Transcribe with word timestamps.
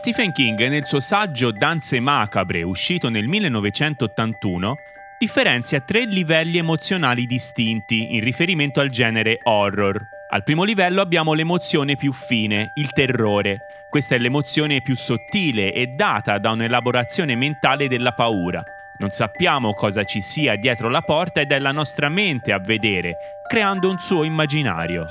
Stephen 0.00 0.32
King 0.32 0.66
nel 0.68 0.86
suo 0.86 0.98
saggio 0.98 1.50
Danze 1.50 2.00
macabre, 2.00 2.62
uscito 2.62 3.10
nel 3.10 3.26
1981, 3.26 4.78
differenzia 5.18 5.82
tre 5.82 6.06
livelli 6.06 6.56
emozionali 6.56 7.26
distinti 7.26 8.14
in 8.14 8.24
riferimento 8.24 8.80
al 8.80 8.88
genere 8.88 9.40
horror. 9.42 10.00
Al 10.30 10.42
primo 10.42 10.64
livello 10.64 11.02
abbiamo 11.02 11.34
l'emozione 11.34 11.96
più 11.96 12.14
fine, 12.14 12.70
il 12.76 12.92
terrore. 12.92 13.58
Questa 13.90 14.14
è 14.14 14.18
l'emozione 14.18 14.80
più 14.80 14.96
sottile 14.96 15.70
e 15.74 15.88
data 15.88 16.38
da 16.38 16.52
un'elaborazione 16.52 17.36
mentale 17.36 17.86
della 17.86 18.12
paura. 18.12 18.64
Non 18.96 19.10
sappiamo 19.10 19.74
cosa 19.74 20.04
ci 20.04 20.22
sia 20.22 20.56
dietro 20.56 20.88
la 20.88 21.02
porta 21.02 21.42
ed 21.42 21.52
è 21.52 21.58
la 21.58 21.72
nostra 21.72 22.08
mente 22.08 22.52
a 22.52 22.58
vedere, 22.58 23.16
creando 23.46 23.90
un 23.90 23.98
suo 23.98 24.24
immaginario. 24.24 25.04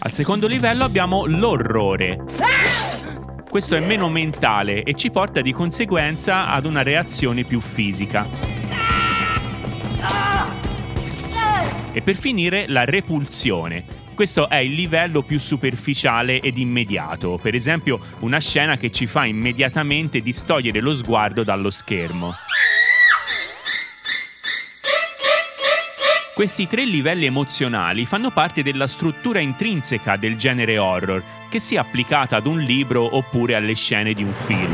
Al 0.00 0.12
secondo 0.12 0.46
livello 0.46 0.84
abbiamo 0.84 1.24
l'orrore. 1.24 2.18
Questo 3.48 3.76
è 3.76 3.80
meno 3.80 4.10
mentale 4.10 4.82
e 4.82 4.92
ci 4.92 5.10
porta 5.10 5.40
di 5.40 5.52
conseguenza 5.52 6.50
ad 6.50 6.66
una 6.66 6.82
reazione 6.82 7.44
più 7.44 7.60
fisica. 7.60 8.26
E 11.90 12.02
per 12.02 12.14
finire 12.14 12.66
la 12.68 12.84
repulsione. 12.84 13.84
Questo 14.14 14.50
è 14.50 14.56
il 14.56 14.74
livello 14.74 15.22
più 15.22 15.40
superficiale 15.40 16.40
ed 16.40 16.58
immediato, 16.58 17.38
per 17.40 17.54
esempio 17.54 17.98
una 18.20 18.38
scena 18.38 18.76
che 18.76 18.90
ci 18.90 19.06
fa 19.06 19.24
immediatamente 19.24 20.20
distogliere 20.20 20.80
lo 20.80 20.94
sguardo 20.94 21.42
dallo 21.42 21.70
schermo. 21.70 22.30
Questi 26.38 26.68
tre 26.68 26.84
livelli 26.84 27.26
emozionali 27.26 28.06
fanno 28.06 28.30
parte 28.30 28.62
della 28.62 28.86
struttura 28.86 29.40
intrinseca 29.40 30.14
del 30.14 30.36
genere 30.36 30.78
horror, 30.78 31.20
che 31.50 31.58
sia 31.58 31.80
applicata 31.80 32.36
ad 32.36 32.46
un 32.46 32.60
libro 32.60 33.16
oppure 33.16 33.56
alle 33.56 33.74
scene 33.74 34.14
di 34.14 34.22
un 34.22 34.32
film. 34.32 34.72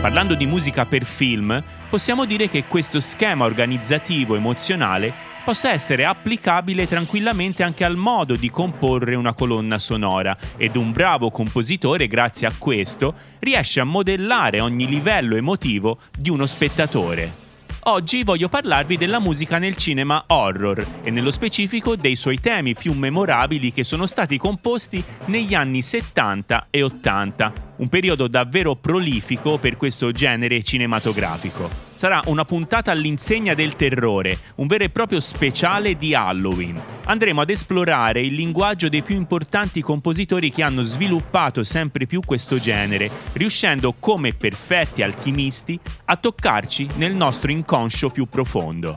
Parlando 0.00 0.34
di 0.34 0.46
musica 0.46 0.84
per 0.84 1.04
film, 1.04 1.62
possiamo 1.88 2.24
dire 2.24 2.48
che 2.48 2.64
questo 2.64 2.98
schema 2.98 3.44
organizzativo 3.44 4.34
emozionale 4.34 5.14
possa 5.44 5.70
essere 5.70 6.04
applicabile 6.04 6.88
tranquillamente 6.88 7.62
anche 7.62 7.84
al 7.84 7.94
modo 7.94 8.34
di 8.34 8.50
comporre 8.50 9.14
una 9.14 9.32
colonna 9.32 9.78
sonora 9.78 10.36
ed 10.56 10.74
un 10.74 10.90
bravo 10.90 11.30
compositore, 11.30 12.08
grazie 12.08 12.48
a 12.48 12.52
questo, 12.58 13.14
riesce 13.38 13.78
a 13.78 13.84
modellare 13.84 14.58
ogni 14.58 14.88
livello 14.88 15.36
emotivo 15.36 16.00
di 16.18 16.30
uno 16.30 16.46
spettatore. 16.46 17.49
Oggi 17.84 18.24
voglio 18.24 18.50
parlarvi 18.50 18.98
della 18.98 19.20
musica 19.20 19.56
nel 19.56 19.74
cinema 19.74 20.24
horror 20.26 20.86
e 21.02 21.10
nello 21.10 21.30
specifico 21.30 21.96
dei 21.96 22.14
suoi 22.14 22.38
temi 22.38 22.74
più 22.74 22.92
memorabili 22.92 23.72
che 23.72 23.84
sono 23.84 24.04
stati 24.04 24.36
composti 24.36 25.02
negli 25.26 25.54
anni 25.54 25.80
70 25.80 26.66
e 26.68 26.82
80 26.82 27.52
un 27.76 27.88
periodo 27.88 28.28
davvero 28.28 28.74
prolifico 28.74 29.56
per 29.56 29.78
questo 29.78 30.12
genere 30.12 30.62
cinematografico. 30.62 31.89
Sarà 32.00 32.22
una 32.28 32.46
puntata 32.46 32.90
all'insegna 32.92 33.52
del 33.52 33.74
terrore, 33.74 34.38
un 34.54 34.66
vero 34.66 34.84
e 34.84 34.88
proprio 34.88 35.20
speciale 35.20 35.98
di 35.98 36.14
Halloween. 36.14 36.80
Andremo 37.04 37.42
ad 37.42 37.50
esplorare 37.50 38.22
il 38.22 38.32
linguaggio 38.32 38.88
dei 38.88 39.02
più 39.02 39.16
importanti 39.16 39.82
compositori 39.82 40.50
che 40.50 40.62
hanno 40.62 40.80
sviluppato 40.80 41.62
sempre 41.62 42.06
più 42.06 42.22
questo 42.24 42.58
genere, 42.58 43.10
riuscendo 43.34 43.96
come 44.00 44.32
perfetti 44.32 45.02
alchimisti 45.02 45.78
a 46.06 46.16
toccarci 46.16 46.88
nel 46.94 47.12
nostro 47.12 47.50
inconscio 47.50 48.08
più 48.08 48.24
profondo. 48.24 48.94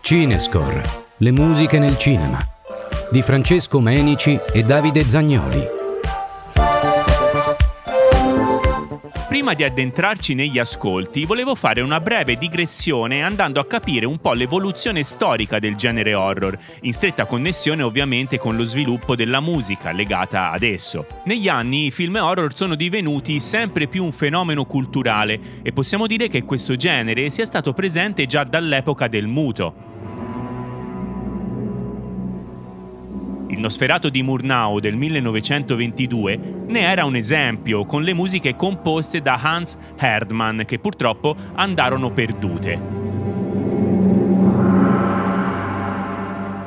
Cinescore, 0.00 0.82
le 1.18 1.30
musiche 1.30 1.78
nel 1.78 1.96
cinema 1.96 2.44
di 3.12 3.22
Francesco 3.22 3.78
Menici 3.78 4.36
e 4.52 4.64
Davide 4.64 5.08
Zagnoli. 5.08 5.75
Prima 9.28 9.54
di 9.54 9.64
addentrarci 9.64 10.34
negli 10.34 10.60
ascolti, 10.60 11.24
volevo 11.24 11.56
fare 11.56 11.80
una 11.80 11.98
breve 11.98 12.38
digressione 12.38 13.24
andando 13.24 13.58
a 13.58 13.66
capire 13.66 14.06
un 14.06 14.18
po' 14.18 14.34
l'evoluzione 14.34 15.02
storica 15.02 15.58
del 15.58 15.74
genere 15.74 16.14
horror, 16.14 16.56
in 16.82 16.92
stretta 16.92 17.26
connessione 17.26 17.82
ovviamente 17.82 18.38
con 18.38 18.56
lo 18.56 18.62
sviluppo 18.62 19.16
della 19.16 19.40
musica 19.40 19.90
legata 19.90 20.52
ad 20.52 20.62
esso. 20.62 21.06
Negli 21.24 21.48
anni 21.48 21.86
i 21.86 21.90
film 21.90 22.14
horror 22.14 22.54
sono 22.54 22.76
divenuti 22.76 23.40
sempre 23.40 23.88
più 23.88 24.04
un 24.04 24.12
fenomeno 24.12 24.64
culturale 24.64 25.40
e 25.60 25.72
possiamo 25.72 26.06
dire 26.06 26.28
che 26.28 26.44
questo 26.44 26.76
genere 26.76 27.28
sia 27.28 27.44
stato 27.44 27.72
presente 27.72 28.26
già 28.26 28.44
dall'epoca 28.44 29.08
del 29.08 29.26
muto. 29.26 29.95
Il 33.56 33.62
Nosferato 33.62 34.10
di 34.10 34.22
Murnau 34.22 34.80
del 34.80 34.96
1922 34.96 36.38
ne 36.66 36.80
era 36.80 37.06
un 37.06 37.16
esempio, 37.16 37.86
con 37.86 38.02
le 38.02 38.12
musiche 38.12 38.54
composte 38.54 39.22
da 39.22 39.40
Hans 39.42 39.78
Herdmann, 39.98 40.60
che 40.66 40.78
purtroppo 40.78 41.34
andarono 41.54 42.10
perdute. 42.10 42.78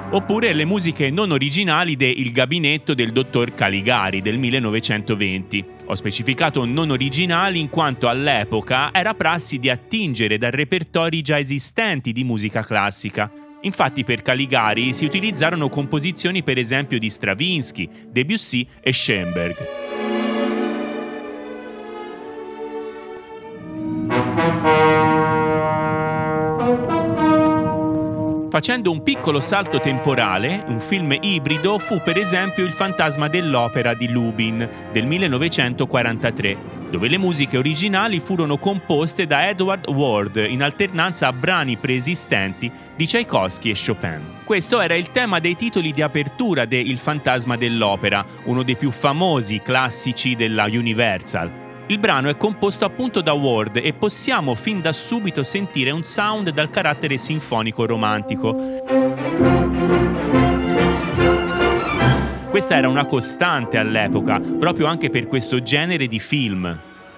Oppure 0.09 0.53
le 0.53 0.65
musiche 0.65 1.11
non 1.11 1.29
originali 1.29 1.95
de 1.95 2.07
Il 2.07 2.31
gabinetto 2.31 2.95
del 2.95 3.11
dottor 3.11 3.53
Caligari 3.53 4.23
del 4.23 4.39
1920. 4.39 5.65
Ho 5.85 5.93
specificato 5.93 6.65
non 6.65 6.89
originali 6.89 7.59
in 7.59 7.69
quanto 7.69 8.07
all'epoca 8.07 8.91
era 8.91 9.13
prassi 9.13 9.59
di 9.59 9.69
attingere 9.69 10.39
da 10.39 10.49
repertori 10.49 11.21
già 11.21 11.37
esistenti 11.37 12.11
di 12.11 12.23
musica 12.23 12.63
classica, 12.63 13.31
Infatti 13.61 14.03
per 14.03 14.21
Caligari 14.21 14.93
si 14.93 15.05
utilizzarono 15.05 15.67
composizioni 15.67 16.43
per 16.43 16.57
esempio 16.57 16.97
di 16.97 17.09
Stravinsky, 17.09 17.89
Debussy 18.09 18.65
e 18.81 18.93
Schoenberg. 18.93 19.67
Facendo 28.49 28.91
un 28.91 29.03
piccolo 29.03 29.41
salto 29.41 29.79
temporale, 29.79 30.63
un 30.67 30.79
film 30.79 31.15
ibrido 31.21 31.77
fu 31.77 32.01
per 32.03 32.17
esempio 32.17 32.65
Il 32.65 32.71
fantasma 32.71 33.27
dell'opera 33.27 33.93
di 33.93 34.09
Lubin 34.09 34.67
del 34.91 35.05
1943, 35.05 36.78
dove 36.89 37.07
le 37.07 37.17
musiche 37.17 37.57
originali 37.57 38.19
furono 38.19 38.57
composte 38.57 39.25
da 39.25 39.47
Edward 39.47 39.87
Ward 39.89 40.45
in 40.47 40.63
alternanza 40.63 41.27
a 41.27 41.33
brani 41.33 41.77
preesistenti 41.77 42.71
di 42.95 43.05
Tchaikovsky 43.05 43.69
e 43.69 43.75
Chopin. 43.75 44.37
Questo 44.43 44.79
era 44.79 44.95
il 44.95 45.11
tema 45.11 45.39
dei 45.39 45.55
titoli 45.55 45.91
di 45.91 46.01
apertura 46.01 46.65
de 46.65 46.77
Il 46.77 46.97
fantasma 46.97 47.55
dell'opera, 47.55 48.25
uno 48.45 48.63
dei 48.63 48.75
più 48.75 48.91
famosi 48.91 49.61
classici 49.61 50.35
della 50.35 50.65
Universal. 50.65 51.67
Il 51.89 51.97
brano 51.97 52.29
è 52.29 52.37
composto 52.37 52.85
appunto 52.85 53.21
da 53.21 53.33
Ward 53.33 53.77
e 53.77 53.93
possiamo 53.93 54.53
fin 54.53 54.79
da 54.79 54.93
subito 54.93 55.41
sentire 55.41 55.89
un 55.89 56.03
sound 56.03 56.51
dal 56.51 56.69
carattere 56.69 57.17
sinfonico 57.17 57.87
romantico. 57.87 59.08
Questa 62.49 62.75
era 62.75 62.89
una 62.89 63.05
costante 63.05 63.77
all'epoca, 63.77 64.39
proprio 64.39 64.87
anche 64.87 65.11
per 65.11 65.27
questo 65.27 65.61
genere 65.61 66.07
di 66.07 66.19
film. 66.19 66.77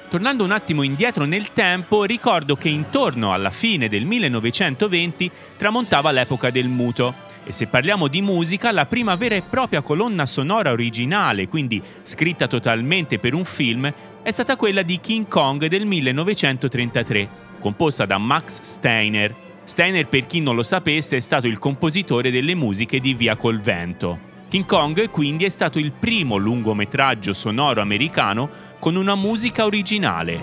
Tornando 0.09 0.43
un 0.43 0.51
attimo 0.51 0.83
indietro 0.83 1.23
nel 1.23 1.53
tempo, 1.53 2.03
ricordo 2.03 2.57
che 2.57 2.67
intorno 2.67 3.31
alla 3.31 3.49
fine 3.49 3.87
del 3.87 4.03
1920 4.03 5.31
tramontava 5.55 6.11
l'epoca 6.11 6.49
del 6.49 6.67
muto. 6.67 7.13
E 7.45 7.53
se 7.53 7.67
parliamo 7.67 8.09
di 8.09 8.21
musica, 8.21 8.73
la 8.73 8.85
prima 8.85 9.15
vera 9.15 9.35
e 9.35 9.41
propria 9.41 9.81
colonna 9.81 10.25
sonora 10.25 10.71
originale, 10.71 11.47
quindi 11.47 11.81
scritta 12.01 12.47
totalmente 12.47 13.17
per 13.17 13.33
un 13.33 13.45
film, 13.45 13.91
è 14.21 14.31
stata 14.31 14.57
quella 14.57 14.81
di 14.81 14.99
King 14.99 15.29
Kong 15.29 15.65
del 15.67 15.85
1933, 15.85 17.29
composta 17.61 18.05
da 18.05 18.17
Max 18.17 18.59
Steiner. 18.63 19.33
Steiner, 19.63 20.07
per 20.07 20.25
chi 20.25 20.41
non 20.41 20.55
lo 20.55 20.63
sapesse, 20.63 21.15
è 21.15 21.21
stato 21.21 21.47
il 21.47 21.57
compositore 21.57 22.31
delle 22.31 22.53
musiche 22.53 22.99
di 22.99 23.13
Via 23.13 23.37
col 23.37 23.61
vento. 23.61 24.30
King 24.51 24.65
Kong 24.65 25.09
quindi 25.11 25.45
è 25.45 25.49
stato 25.49 25.79
il 25.79 25.93
primo 25.93 26.35
lungometraggio 26.35 27.31
sonoro 27.31 27.79
americano 27.79 28.49
con 28.79 28.97
una 28.97 29.15
musica 29.15 29.63
originale. 29.63 30.41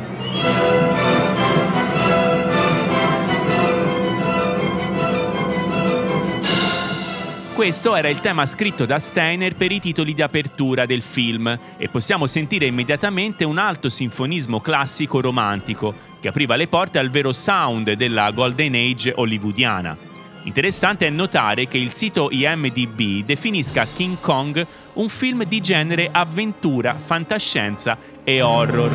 Questo 7.52 7.94
era 7.94 8.08
il 8.08 8.20
tema 8.20 8.46
scritto 8.46 8.86
da 8.86 8.98
Steiner 8.98 9.54
per 9.54 9.72
i 9.72 9.78
titoli 9.78 10.14
di 10.14 10.22
apertura 10.22 10.86
del 10.86 11.02
film 11.02 11.58
e 11.76 11.88
possiamo 11.88 12.26
sentire 12.26 12.64
immediatamente 12.64 13.44
un 13.44 13.58
alto 13.58 13.90
sinfonismo 13.90 14.62
classico 14.62 15.20
romantico 15.20 15.94
che 16.18 16.28
apriva 16.28 16.56
le 16.56 16.68
porte 16.68 16.98
al 16.98 17.10
vero 17.10 17.34
sound 17.34 17.92
della 17.92 18.30
Golden 18.30 18.74
Age 18.74 19.12
hollywoodiana. 19.14 20.07
Interessante 20.48 21.06
è 21.06 21.10
notare 21.10 21.68
che 21.68 21.76
il 21.76 21.92
sito 21.92 22.30
IMDB 22.30 23.22
definisca 23.22 23.86
King 23.86 24.16
Kong 24.18 24.66
un 24.94 25.08
film 25.10 25.44
di 25.44 25.60
genere 25.60 26.08
avventura, 26.10 26.94
fantascienza 26.94 27.98
e 28.24 28.40
horror. 28.40 28.90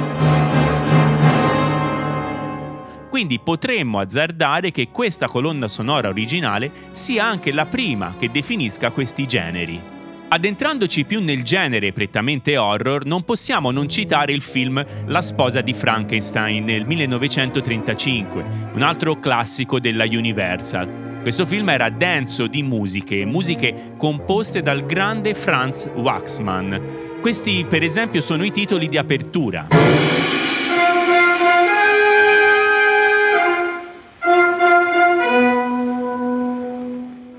Quindi 3.07 3.37
potremmo 3.37 3.99
azzardare 3.99 4.71
che 4.71 4.87
questa 4.89 5.27
colonna 5.27 5.67
sonora 5.67 6.09
originale 6.09 6.71
sia 6.89 7.25
anche 7.25 7.51
la 7.51 7.67
prima 7.67 8.15
che 8.17 8.31
definisca 8.31 8.89
questi 8.89 9.27
generi. 9.27 9.79
Addentrandoci 10.29 11.05
più 11.05 11.21
nel 11.21 11.43
genere 11.43 11.93
prettamente 11.93 12.57
horror, 12.57 13.05
non 13.05 13.21
possiamo 13.21 13.69
non 13.69 13.87
citare 13.87 14.33
il 14.33 14.41
film 14.41 14.83
La 15.05 15.21
sposa 15.21 15.61
di 15.61 15.73
Frankenstein 15.73 16.63
nel 16.63 16.87
1935, 16.87 18.43
un 18.73 18.81
altro 18.81 19.19
classico 19.19 19.79
della 19.79 20.05
Universal. 20.05 21.02
Questo 21.23 21.45
film 21.45 21.69
era 21.69 21.89
denso 21.89 22.47
di 22.47 22.63
musiche, 22.63 23.23
musiche 23.23 23.93
composte 23.95 24.61
dal 24.61 24.85
grande 24.85 25.33
Franz 25.33 25.89
Waxman. 25.95 27.19
Questi, 27.21 27.65
per 27.67 27.81
esempio, 27.81 28.19
sono 28.19 28.43
i 28.43 28.51
titoli 28.51 28.89
di 28.89 28.97
apertura. 28.97 29.67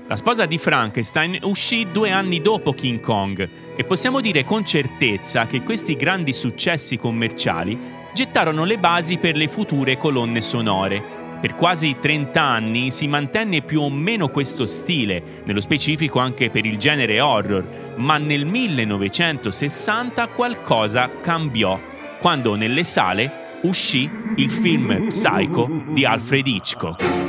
La 0.07 0.15
sposa 0.15 0.47
di 0.47 0.57
Frankenstein 0.57 1.37
uscì 1.43 1.91
due 1.91 2.09
anni 2.09 2.41
dopo 2.41 2.73
King 2.73 2.99
Kong 2.99 3.49
e 3.75 3.83
possiamo 3.83 4.19
dire 4.19 4.43
con 4.43 4.65
certezza 4.65 5.45
che 5.45 5.61
questi 5.61 5.95
grandi 5.95 6.33
successi 6.33 6.97
commerciali 6.97 7.77
gettarono 8.15 8.63
le 8.63 8.79
basi 8.79 9.19
per 9.19 9.35
le 9.35 9.47
future 9.47 9.95
colonne 9.95 10.41
sonore. 10.41 11.14
Per 11.39 11.55
quasi 11.55 11.97
30 11.99 12.41
anni 12.41 12.91
si 12.91 13.07
mantenne 13.07 13.61
più 13.61 13.81
o 13.81 13.89
meno 13.89 14.29
questo 14.29 14.65
stile, 14.65 15.41
nello 15.43 15.61
specifico 15.61 16.19
anche 16.19 16.49
per 16.49 16.65
il 16.65 16.77
genere 16.77 17.19
horror, 17.19 17.93
ma 17.97 18.17
nel 18.17 18.45
1960 18.45 20.27
qualcosa 20.29 21.09
cambiò, 21.21 21.79
quando 22.19 22.55
nelle 22.55 22.83
sale 22.83 23.59
uscì 23.61 24.09
il 24.37 24.49
film 24.49 25.07
Psycho 25.07 25.83
di 25.89 26.05
Alfred 26.05 26.47
Hitchcock. 26.47 27.24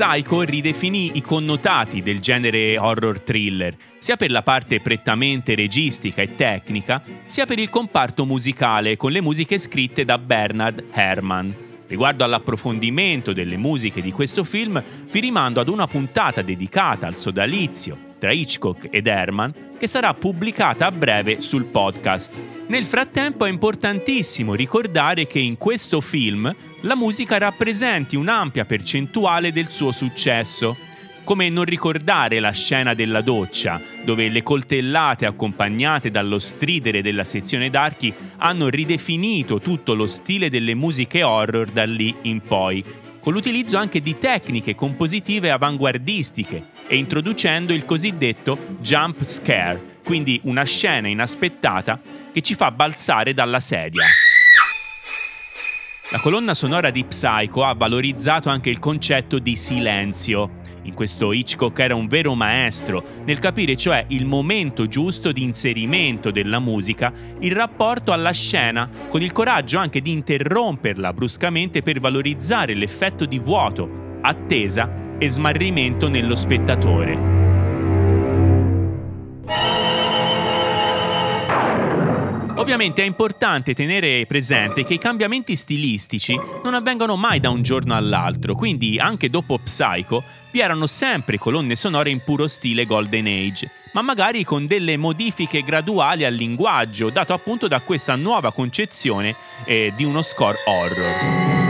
Psycho 0.00 0.40
ridefinì 0.40 1.10
i 1.16 1.20
connotati 1.20 2.00
del 2.00 2.20
genere 2.20 2.78
horror 2.78 3.20
thriller, 3.20 3.76
sia 3.98 4.16
per 4.16 4.30
la 4.30 4.40
parte 4.40 4.80
prettamente 4.80 5.54
registica 5.54 6.22
e 6.22 6.36
tecnica, 6.36 7.02
sia 7.26 7.44
per 7.44 7.58
il 7.58 7.68
comparto 7.68 8.24
musicale 8.24 8.96
con 8.96 9.12
le 9.12 9.20
musiche 9.20 9.58
scritte 9.58 10.06
da 10.06 10.16
Bernard 10.16 10.84
Herrmann. 10.90 11.50
Riguardo 11.86 12.24
all'approfondimento 12.24 13.34
delle 13.34 13.58
musiche 13.58 14.00
di 14.00 14.10
questo 14.10 14.42
film, 14.42 14.82
vi 15.10 15.20
rimando 15.20 15.60
ad 15.60 15.68
una 15.68 15.86
puntata 15.86 16.40
dedicata 16.40 17.06
al 17.06 17.16
sodalizio 17.16 18.08
tra 18.20 18.30
Hitchcock 18.30 18.86
ed 18.90 19.08
Herman 19.08 19.68
che 19.80 19.86
sarà 19.86 20.12
pubblicata 20.12 20.86
a 20.86 20.92
breve 20.92 21.40
sul 21.40 21.64
podcast. 21.64 22.40
Nel 22.68 22.84
frattempo 22.84 23.46
è 23.46 23.48
importantissimo 23.48 24.54
ricordare 24.54 25.26
che 25.26 25.38
in 25.38 25.56
questo 25.56 26.02
film 26.02 26.54
la 26.82 26.94
musica 26.94 27.38
rappresenti 27.38 28.14
un'ampia 28.14 28.66
percentuale 28.66 29.52
del 29.52 29.70
suo 29.70 29.90
successo. 29.90 30.76
Come 31.24 31.48
non 31.48 31.64
ricordare 31.64 32.40
la 32.40 32.50
scena 32.50 32.92
della 32.92 33.22
doccia, 33.22 33.80
dove 34.04 34.28
le 34.28 34.42
coltellate 34.42 35.26
accompagnate 35.26 36.10
dallo 36.10 36.38
stridere 36.38 37.02
della 37.02 37.24
sezione 37.24 37.70
d'archi 37.70 38.12
hanno 38.38 38.68
ridefinito 38.68 39.60
tutto 39.60 39.94
lo 39.94 40.06
stile 40.06 40.50
delle 40.50 40.74
musiche 40.74 41.22
horror 41.22 41.70
da 41.70 41.84
lì 41.84 42.14
in 42.22 42.40
poi, 42.40 42.84
con 43.20 43.32
l'utilizzo 43.32 43.76
anche 43.76 44.00
di 44.00 44.18
tecniche 44.18 44.74
compositive 44.74 45.50
avanguardistiche 45.50 46.68
e 46.86 46.96
introducendo 46.96 47.72
il 47.72 47.84
cosiddetto 47.84 48.76
jump 48.80 49.24
scare, 49.24 49.98
quindi 50.04 50.40
una 50.44 50.64
scena 50.64 51.08
inaspettata 51.08 52.00
che 52.32 52.40
ci 52.40 52.54
fa 52.54 52.70
balzare 52.70 53.34
dalla 53.34 53.60
sedia. 53.60 54.04
La 56.12 56.18
colonna 56.18 56.54
sonora 56.54 56.90
di 56.90 57.04
Psycho 57.04 57.64
ha 57.64 57.74
valorizzato 57.74 58.48
anche 58.48 58.68
il 58.68 58.80
concetto 58.80 59.38
di 59.38 59.54
silenzio, 59.54 60.58
in 60.90 60.94
questo 60.94 61.32
Hitchcock 61.32 61.78
era 61.78 61.94
un 61.94 62.08
vero 62.08 62.34
maestro 62.34 63.02
nel 63.24 63.38
capire 63.38 63.76
cioè 63.76 64.04
il 64.08 64.26
momento 64.26 64.88
giusto 64.88 65.32
di 65.32 65.42
inserimento 65.42 66.30
della 66.30 66.58
musica 66.58 67.12
in 67.40 67.54
rapporto 67.54 68.12
alla 68.12 68.32
scena, 68.32 68.88
con 69.08 69.22
il 69.22 69.32
coraggio 69.32 69.78
anche 69.78 70.02
di 70.02 70.10
interromperla 70.10 71.12
bruscamente 71.12 71.82
per 71.82 72.00
valorizzare 72.00 72.74
l'effetto 72.74 73.24
di 73.24 73.38
vuoto, 73.38 74.18
attesa 74.20 75.16
e 75.18 75.28
smarrimento 75.28 76.08
nello 76.08 76.34
spettatore. 76.34 77.29
Ovviamente 82.60 83.02
è 83.02 83.06
importante 83.06 83.72
tenere 83.72 84.26
presente 84.26 84.84
che 84.84 84.92
i 84.92 84.98
cambiamenti 84.98 85.56
stilistici 85.56 86.38
non 86.62 86.74
avvengono 86.74 87.16
mai 87.16 87.40
da 87.40 87.48
un 87.48 87.62
giorno 87.62 87.94
all'altro, 87.94 88.54
quindi 88.54 88.98
anche 88.98 89.30
dopo 89.30 89.58
Psycho 89.58 90.22
vi 90.50 90.60
erano 90.60 90.86
sempre 90.86 91.38
colonne 91.38 91.74
sonore 91.74 92.10
in 92.10 92.22
puro 92.22 92.46
stile 92.48 92.84
Golden 92.84 93.26
Age, 93.26 93.70
ma 93.94 94.02
magari 94.02 94.44
con 94.44 94.66
delle 94.66 94.98
modifiche 94.98 95.62
graduali 95.62 96.26
al 96.26 96.34
linguaggio, 96.34 97.08
dato 97.08 97.32
appunto 97.32 97.66
da 97.66 97.80
questa 97.80 98.14
nuova 98.14 98.52
concezione 98.52 99.34
eh, 99.64 99.94
di 99.96 100.04
uno 100.04 100.20
score 100.20 100.58
horror. 100.66 101.69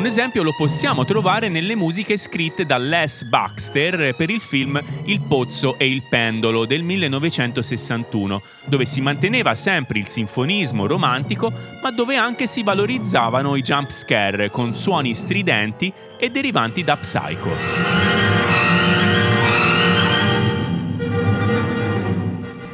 Un 0.00 0.06
esempio 0.06 0.42
lo 0.42 0.54
possiamo 0.54 1.04
trovare 1.04 1.50
nelle 1.50 1.76
musiche 1.76 2.16
scritte 2.16 2.64
da 2.64 2.78
Les 2.78 3.22
Baxter 3.24 4.16
per 4.16 4.30
il 4.30 4.40
film 4.40 4.80
Il 5.04 5.20
pozzo 5.20 5.78
e 5.78 5.90
il 5.90 6.04
pendolo 6.08 6.64
del 6.64 6.82
1961, 6.82 8.40
dove 8.64 8.86
si 8.86 9.02
manteneva 9.02 9.54
sempre 9.54 9.98
il 9.98 10.08
sinfonismo 10.08 10.86
romantico, 10.86 11.52
ma 11.82 11.90
dove 11.90 12.16
anche 12.16 12.46
si 12.46 12.62
valorizzavano 12.62 13.54
i 13.56 13.60
jump 13.60 13.90
scare 13.90 14.50
con 14.50 14.74
suoni 14.74 15.14
stridenti 15.14 15.92
e 16.18 16.30
derivanti 16.30 16.82
da 16.82 16.96
Psycho. 16.96 18.49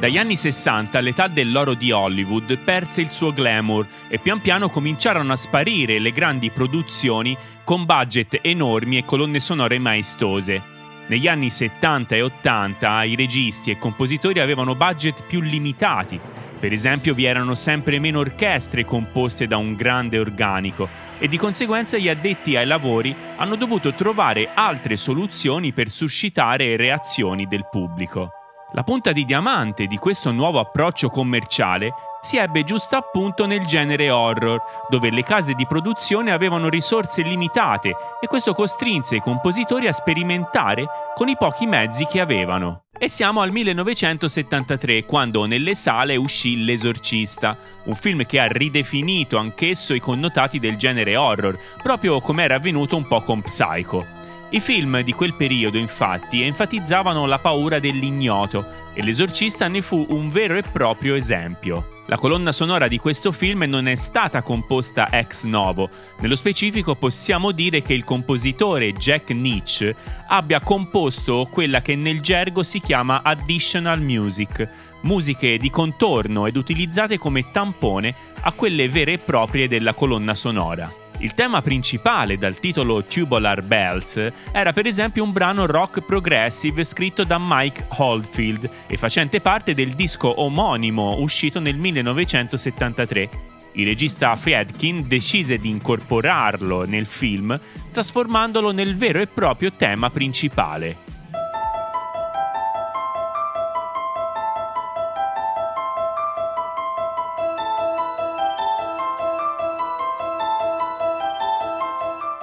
Dagli 0.07 0.19
anni 0.19 0.37
60 0.37 1.01
l'età 1.01 1.27
dell'oro 1.27 1.73
di 1.73 1.91
Hollywood 1.91 2.57
perse 2.59 3.01
il 3.01 3.11
suo 3.11 3.33
glamour 3.33 3.85
e 4.07 4.19
pian 4.19 4.39
piano 4.39 4.69
cominciarono 4.69 5.33
a 5.33 5.35
sparire 5.35 5.99
le 5.99 6.13
grandi 6.13 6.49
produzioni 6.49 7.35
con 7.65 7.83
budget 7.83 8.39
enormi 8.41 8.97
e 8.97 9.03
colonne 9.03 9.41
sonore 9.41 9.79
maestose. 9.79 10.61
Negli 11.07 11.27
anni 11.27 11.49
70 11.49 12.15
e 12.15 12.21
80 12.21 13.03
i 13.03 13.15
registi 13.17 13.69
e 13.69 13.77
compositori 13.77 14.39
avevano 14.39 14.75
budget 14.75 15.23
più 15.27 15.41
limitati, 15.41 16.17
per 16.57 16.71
esempio 16.71 17.13
vi 17.13 17.25
erano 17.25 17.53
sempre 17.53 17.99
meno 17.99 18.19
orchestre 18.19 18.85
composte 18.85 19.45
da 19.45 19.57
un 19.57 19.75
grande 19.75 20.19
organico 20.19 20.87
e 21.19 21.27
di 21.27 21.35
conseguenza 21.35 21.97
gli 21.97 22.07
addetti 22.07 22.55
ai 22.55 22.65
lavori 22.65 23.13
hanno 23.35 23.57
dovuto 23.57 23.93
trovare 23.93 24.51
altre 24.53 24.95
soluzioni 24.95 25.73
per 25.73 25.89
suscitare 25.89 26.77
reazioni 26.77 27.45
del 27.45 27.67
pubblico. 27.69 28.36
La 28.73 28.83
punta 28.83 29.13
di 29.13 29.23
diamante 29.23 29.87
di 29.87 29.97
questo 29.97 30.31
nuovo 30.33 30.59
approccio 30.59 31.09
commerciale 31.09 31.93
si 32.19 32.35
ebbe 32.35 32.65
giusto 32.65 32.97
appunto 32.97 33.45
nel 33.45 33.65
genere 33.65 34.09
horror, 34.09 34.61
dove 34.89 35.09
le 35.09 35.23
case 35.23 35.53
di 35.53 35.65
produzione 35.65 36.31
avevano 36.31 36.67
risorse 36.67 37.21
limitate 37.21 37.95
e 38.19 38.27
questo 38.27 38.53
costrinse 38.53 39.15
i 39.15 39.21
compositori 39.21 39.87
a 39.87 39.93
sperimentare 39.93 40.85
con 41.15 41.29
i 41.29 41.37
pochi 41.37 41.65
mezzi 41.65 42.05
che 42.07 42.19
avevano. 42.19 42.83
E 42.99 43.07
siamo 43.07 43.39
al 43.39 43.51
1973, 43.51 45.05
quando 45.05 45.45
nelle 45.45 45.73
sale 45.73 46.17
uscì 46.17 46.65
L'Esorcista, 46.65 47.55
un 47.85 47.95
film 47.95 48.25
che 48.25 48.37
ha 48.37 48.47
ridefinito 48.47 49.37
anch'esso 49.37 49.93
i 49.93 50.01
connotati 50.01 50.59
del 50.59 50.75
genere 50.75 51.15
horror, 51.15 51.57
proprio 51.81 52.19
come 52.19 52.43
era 52.43 52.55
avvenuto 52.55 52.97
un 52.97 53.07
po' 53.07 53.21
con 53.21 53.41
Psycho. 53.41 54.16
I 54.49 54.61
film 54.61 55.01
di 55.01 55.11
quel 55.11 55.33
periodo, 55.33 55.77
infatti, 55.77 56.41
enfatizzavano 56.41 57.25
la 57.25 57.37
paura 57.37 57.79
dell'ignoto 57.79 58.65
e 58.93 59.03
l'esorcista 59.03 59.67
ne 59.67 59.81
fu 59.81 60.05
un 60.09 60.29
vero 60.29 60.55
e 60.55 60.61
proprio 60.61 61.15
esempio. 61.15 61.95
La 62.05 62.15
colonna 62.15 62.53
sonora 62.53 62.87
di 62.87 62.97
questo 62.97 63.33
film 63.33 63.63
non 63.63 63.89
è 63.89 63.95
stata 63.95 64.41
composta 64.43 65.09
ex 65.11 65.43
novo, 65.43 65.89
nello 66.19 66.37
specifico 66.37 66.95
possiamo 66.95 67.51
dire 67.51 67.81
che 67.81 67.93
il 67.93 68.05
compositore 68.05 68.93
Jack 68.93 69.31
Nietzsche 69.31 69.93
abbia 70.27 70.61
composto 70.61 71.49
quella 71.51 71.81
che 71.81 71.97
nel 71.97 72.21
gergo 72.21 72.63
si 72.63 72.79
chiama 72.79 73.23
additional 73.23 73.99
music, 73.99 74.65
musiche 75.01 75.57
di 75.57 75.69
contorno 75.69 76.45
ed 76.45 76.55
utilizzate 76.55 77.17
come 77.17 77.51
tampone 77.51 78.15
a 78.39 78.53
quelle 78.53 78.87
vere 78.87 79.13
e 79.13 79.17
proprie 79.17 79.67
della 79.67 79.93
colonna 79.93 80.33
sonora. 80.33 80.89
Il 81.19 81.33
tema 81.33 81.63
principale 81.63 82.37
dal 82.37 82.59
titolo 82.59 83.03
Tubular 83.03 83.63
Bells 83.63 84.31
era 84.51 84.71
per 84.71 84.85
esempio 84.85 85.23
un 85.23 85.31
brano 85.31 85.65
rock 85.65 86.01
progressive 86.01 86.83
scritto 86.83 87.23
da 87.23 87.37
Mike 87.39 87.85
Oldfield 87.97 88.69
e 88.85 88.97
facente 88.97 89.41
parte 89.41 89.73
del 89.73 89.95
disco 89.95 90.41
omonimo 90.41 91.17
uscito 91.19 91.59
nel 91.59 91.75
1973. 91.75 93.29
Il 93.73 93.87
regista 93.87 94.35
Friedkin 94.35 95.07
decise 95.07 95.57
di 95.57 95.69
incorporarlo 95.69 96.85
nel 96.85 97.07
film, 97.07 97.59
trasformandolo 97.91 98.71
nel 98.71 98.95
vero 98.95 99.19
e 99.19 99.25
proprio 99.25 99.71
tema 99.73 100.11
principale. 100.11 101.06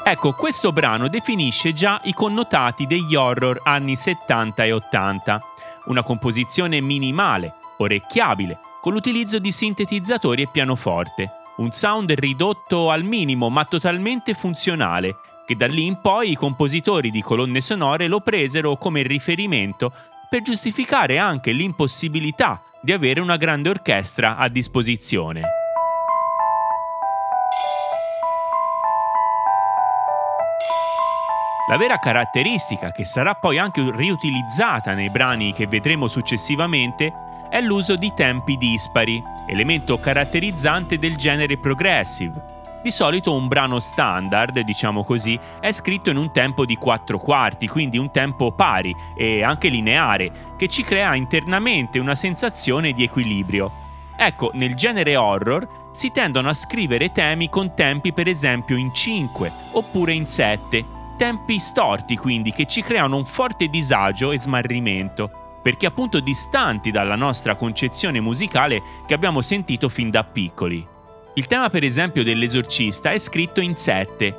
Ecco, 0.06 0.34
questo 0.34 0.70
brano 0.70 1.08
definisce 1.08 1.72
già 1.72 1.98
i 2.04 2.12
connotati 2.12 2.84
degli 2.84 3.14
horror 3.14 3.58
anni 3.64 3.96
70 3.96 4.62
e 4.62 4.72
80. 4.72 5.40
Una 5.86 6.02
composizione 6.02 6.82
minimale, 6.82 7.54
orecchiabile, 7.78 8.60
con 8.82 8.92
l'utilizzo 8.92 9.38
di 9.38 9.50
sintetizzatori 9.50 10.42
e 10.42 10.48
pianoforte. 10.52 11.30
Un 11.56 11.72
sound 11.72 12.12
ridotto 12.12 12.90
al 12.90 13.02
minimo 13.02 13.48
ma 13.48 13.64
totalmente 13.64 14.34
funzionale, 14.34 15.16
che 15.46 15.56
da 15.56 15.66
lì 15.66 15.86
in 15.86 15.98
poi 16.02 16.32
i 16.32 16.36
compositori 16.36 17.10
di 17.10 17.22
colonne 17.22 17.62
sonore 17.62 18.06
lo 18.06 18.20
presero 18.20 18.76
come 18.76 19.00
riferimento 19.00 19.90
per 20.28 20.42
giustificare 20.42 21.16
anche 21.16 21.50
l'impossibilità 21.52 22.60
di 22.82 22.92
avere 22.92 23.20
una 23.20 23.38
grande 23.38 23.70
orchestra 23.70 24.36
a 24.36 24.48
disposizione. 24.48 25.63
La 31.74 31.80
vera 31.80 31.98
caratteristica, 31.98 32.92
che 32.92 33.04
sarà 33.04 33.34
poi 33.34 33.58
anche 33.58 33.82
riutilizzata 33.92 34.94
nei 34.94 35.10
brani 35.10 35.52
che 35.52 35.66
vedremo 35.66 36.06
successivamente, 36.06 37.12
è 37.50 37.60
l'uso 37.60 37.96
di 37.96 38.12
tempi 38.14 38.56
dispari, 38.56 39.20
elemento 39.48 39.98
caratterizzante 39.98 41.00
del 41.00 41.16
genere 41.16 41.58
progressive. 41.58 42.44
Di 42.80 42.92
solito 42.92 43.32
un 43.32 43.48
brano 43.48 43.80
standard, 43.80 44.60
diciamo 44.60 45.02
così, 45.02 45.36
è 45.58 45.72
scritto 45.72 46.10
in 46.10 46.16
un 46.16 46.30
tempo 46.30 46.64
di 46.64 46.76
4 46.76 47.18
quarti, 47.18 47.66
quindi 47.66 47.98
un 47.98 48.12
tempo 48.12 48.52
pari 48.52 48.94
e 49.16 49.42
anche 49.42 49.66
lineare, 49.66 50.54
che 50.56 50.68
ci 50.68 50.84
crea 50.84 51.16
internamente 51.16 51.98
una 51.98 52.14
sensazione 52.14 52.92
di 52.92 53.02
equilibrio. 53.02 53.72
Ecco, 54.16 54.52
nel 54.52 54.76
genere 54.76 55.16
horror 55.16 55.88
si 55.90 56.12
tendono 56.12 56.50
a 56.50 56.54
scrivere 56.54 57.10
temi 57.10 57.48
con 57.48 57.74
tempi 57.74 58.12
per 58.12 58.28
esempio 58.28 58.76
in 58.76 58.94
5 58.94 59.52
oppure 59.72 60.12
in 60.12 60.28
7, 60.28 61.02
tempi 61.16 61.58
storti 61.58 62.16
quindi 62.16 62.52
che 62.52 62.66
ci 62.66 62.82
creano 62.82 63.16
un 63.16 63.24
forte 63.24 63.68
disagio 63.68 64.32
e 64.32 64.38
smarrimento, 64.38 65.58
perché 65.62 65.86
appunto 65.86 66.20
distanti 66.20 66.90
dalla 66.90 67.16
nostra 67.16 67.54
concezione 67.54 68.20
musicale 68.20 68.82
che 69.06 69.14
abbiamo 69.14 69.40
sentito 69.40 69.88
fin 69.88 70.10
da 70.10 70.24
piccoli. 70.24 70.86
Il 71.34 71.46
tema 71.46 71.68
per 71.68 71.82
esempio 71.82 72.22
dell'esorcista 72.22 73.10
è 73.10 73.18
scritto 73.18 73.60
in 73.60 73.74
7. 73.74 74.36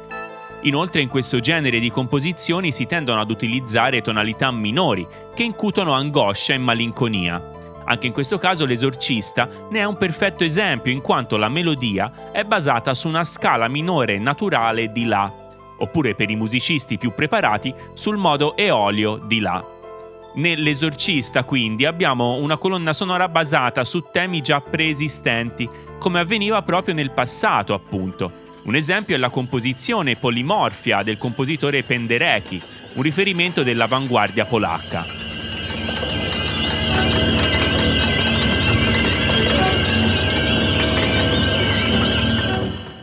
Inoltre 0.61 1.01
in 1.01 1.09
questo 1.09 1.39
genere 1.39 1.79
di 1.79 1.91
composizioni 1.91 2.71
si 2.71 2.85
tendono 2.85 3.19
ad 3.19 3.29
utilizzare 3.29 4.01
tonalità 4.01 4.49
minori 4.51 5.05
che 5.35 5.43
incutono 5.43 5.93
angoscia 5.93 6.53
e 6.53 6.57
malinconia. 6.57 7.53
Anche 7.85 8.07
in 8.07 8.13
questo 8.13 8.37
caso 8.37 8.65
l'esorcista 8.65 9.47
ne 9.69 9.79
è 9.79 9.83
un 9.83 9.97
perfetto 9.97 10.43
esempio 10.43 10.91
in 10.91 11.01
quanto 11.01 11.37
la 11.37 11.49
melodia 11.49 12.31
è 12.31 12.43
basata 12.43 12.93
su 12.93 13.07
una 13.07 13.23
scala 13.23 13.67
minore 13.67 14.17
naturale 14.17 14.91
di 14.91 15.05
La, 15.05 15.44
oppure 15.77 16.15
per 16.15 16.29
i 16.29 16.35
musicisti 16.35 16.97
più 16.97 17.13
preparati 17.13 17.73
sul 17.93 18.17
modo 18.17 18.55
eolio 18.55 19.17
di 19.17 19.39
La. 19.39 19.63
Nell'esorcista 20.35 21.45
quindi 21.45 21.85
abbiamo 21.85 22.35
una 22.35 22.57
colonna 22.57 22.91
sonora 22.91 23.29
basata 23.29 23.83
su 23.85 24.03
temi 24.11 24.41
già 24.41 24.59
preesistenti, 24.59 25.69
come 25.97 26.19
avveniva 26.19 26.61
proprio 26.61 26.93
nel 26.93 27.11
passato 27.11 27.73
appunto. 27.73 28.43
Un 28.63 28.75
esempio 28.75 29.15
è 29.15 29.17
la 29.17 29.29
composizione 29.29 30.15
polimorfia 30.15 31.03
del 31.03 31.17
compositore 31.17 31.83
Penderecki, 31.83 32.61
un 32.95 33.03
riferimento 33.03 33.63
dell'avanguardia 33.63 34.45
polacca. 34.45 35.24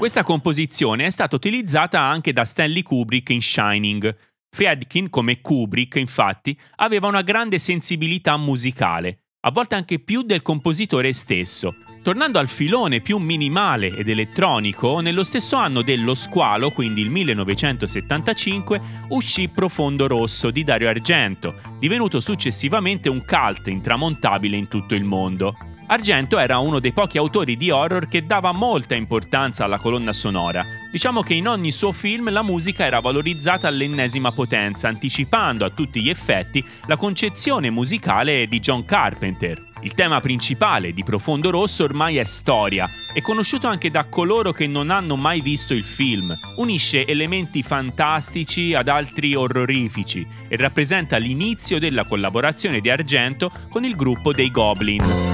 Questa 0.02 0.24
composizione 0.24 1.06
è 1.06 1.10
stata 1.10 1.36
utilizzata 1.36 2.00
anche 2.00 2.32
da 2.32 2.44
Stanley 2.44 2.82
Kubrick 2.82 3.30
in 3.30 3.40
Shining. 3.40 4.12
Friedkin, 4.50 5.08
come 5.08 5.40
Kubrick, 5.40 5.94
infatti, 5.94 6.58
aveva 6.78 7.06
una 7.06 7.22
grande 7.22 7.60
sensibilità 7.60 8.36
musicale, 8.36 9.26
a 9.42 9.52
volte 9.52 9.76
anche 9.76 10.00
più 10.00 10.22
del 10.22 10.42
compositore 10.42 11.12
stesso. 11.12 11.76
Tornando 12.02 12.40
al 12.40 12.48
filone 12.48 12.98
più 12.98 13.18
minimale 13.18 13.94
ed 13.94 14.08
elettronico, 14.08 14.98
nello 14.98 15.22
stesso 15.22 15.54
anno 15.54 15.82
dello 15.82 16.16
squalo, 16.16 16.72
quindi 16.72 17.00
il 17.00 17.10
1975, 17.10 18.80
uscì 19.10 19.46
Profondo 19.50 20.08
Rosso 20.08 20.50
di 20.50 20.64
Dario 20.64 20.88
Argento, 20.88 21.54
divenuto 21.78 22.18
successivamente 22.18 23.08
un 23.08 23.24
cult 23.24 23.68
intramontabile 23.68 24.56
in 24.56 24.66
tutto 24.66 24.96
il 24.96 25.04
mondo. 25.04 25.54
Argento 25.86 26.38
era 26.38 26.58
uno 26.58 26.78
dei 26.78 26.92
pochi 26.92 27.18
autori 27.18 27.56
di 27.56 27.70
horror 27.70 28.08
che 28.08 28.24
dava 28.24 28.52
molta 28.52 28.94
importanza 28.94 29.64
alla 29.64 29.78
colonna 29.78 30.12
sonora. 30.12 30.64
Diciamo 30.90 31.22
che 31.22 31.34
in 31.34 31.48
ogni 31.48 31.70
suo 31.70 31.92
film 31.92 32.30
la 32.30 32.42
musica 32.42 32.84
era 32.84 33.00
valorizzata 33.00 33.68
all'ennesima 33.68 34.32
potenza, 34.32 34.88
anticipando 34.88 35.64
a 35.64 35.70
tutti 35.70 36.00
gli 36.00 36.08
effetti 36.08 36.64
la 36.86 36.96
concezione 36.96 37.70
musicale 37.70 38.46
di 38.46 38.60
John 38.60 38.84
Carpenter. 38.84 39.70
Il 39.82 39.94
tema 39.94 40.20
principale 40.20 40.92
di 40.92 41.02
Profondo 41.02 41.50
Rosso 41.50 41.82
ormai 41.82 42.16
è 42.16 42.24
storia, 42.24 42.88
è 43.12 43.20
conosciuto 43.20 43.66
anche 43.66 43.90
da 43.90 44.04
coloro 44.04 44.52
che 44.52 44.68
non 44.68 44.90
hanno 44.90 45.16
mai 45.16 45.40
visto 45.40 45.74
il 45.74 45.82
film. 45.82 46.32
Unisce 46.56 47.04
elementi 47.04 47.64
fantastici 47.64 48.74
ad 48.74 48.86
altri 48.86 49.34
orrorifici 49.34 50.24
e 50.48 50.56
rappresenta 50.56 51.16
l'inizio 51.16 51.80
della 51.80 52.04
collaborazione 52.04 52.80
di 52.80 52.90
Argento 52.90 53.50
con 53.68 53.84
il 53.84 53.96
gruppo 53.96 54.32
dei 54.32 54.52
Goblin. 54.52 55.31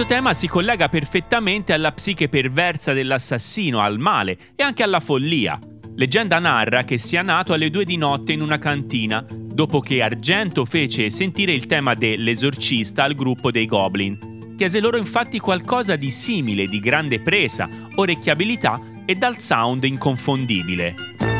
Questo 0.00 0.16
tema 0.16 0.32
si 0.32 0.48
collega 0.48 0.88
perfettamente 0.88 1.74
alla 1.74 1.92
psiche 1.92 2.30
perversa 2.30 2.94
dell'assassino, 2.94 3.80
al 3.80 3.98
male 3.98 4.38
e 4.56 4.62
anche 4.62 4.82
alla 4.82 4.98
follia. 4.98 5.58
Leggenda 5.94 6.38
narra 6.38 6.84
che 6.84 6.96
sia 6.96 7.20
nato 7.20 7.52
alle 7.52 7.68
due 7.68 7.84
di 7.84 7.98
notte 7.98 8.32
in 8.32 8.40
una 8.40 8.56
cantina, 8.56 9.22
dopo 9.28 9.80
che 9.80 10.00
Argento 10.00 10.64
fece 10.64 11.10
sentire 11.10 11.52
il 11.52 11.66
tema 11.66 11.92
dell'esorcista 11.92 13.04
al 13.04 13.14
gruppo 13.14 13.50
dei 13.50 13.66
Goblin. 13.66 14.54
Chiese 14.56 14.80
loro 14.80 14.96
infatti 14.96 15.38
qualcosa 15.38 15.96
di 15.96 16.10
simile, 16.10 16.66
di 16.66 16.80
grande 16.80 17.20
presa, 17.20 17.68
orecchiabilità 17.94 18.80
e 19.04 19.16
dal 19.16 19.38
sound 19.38 19.84
inconfondibile. 19.84 21.39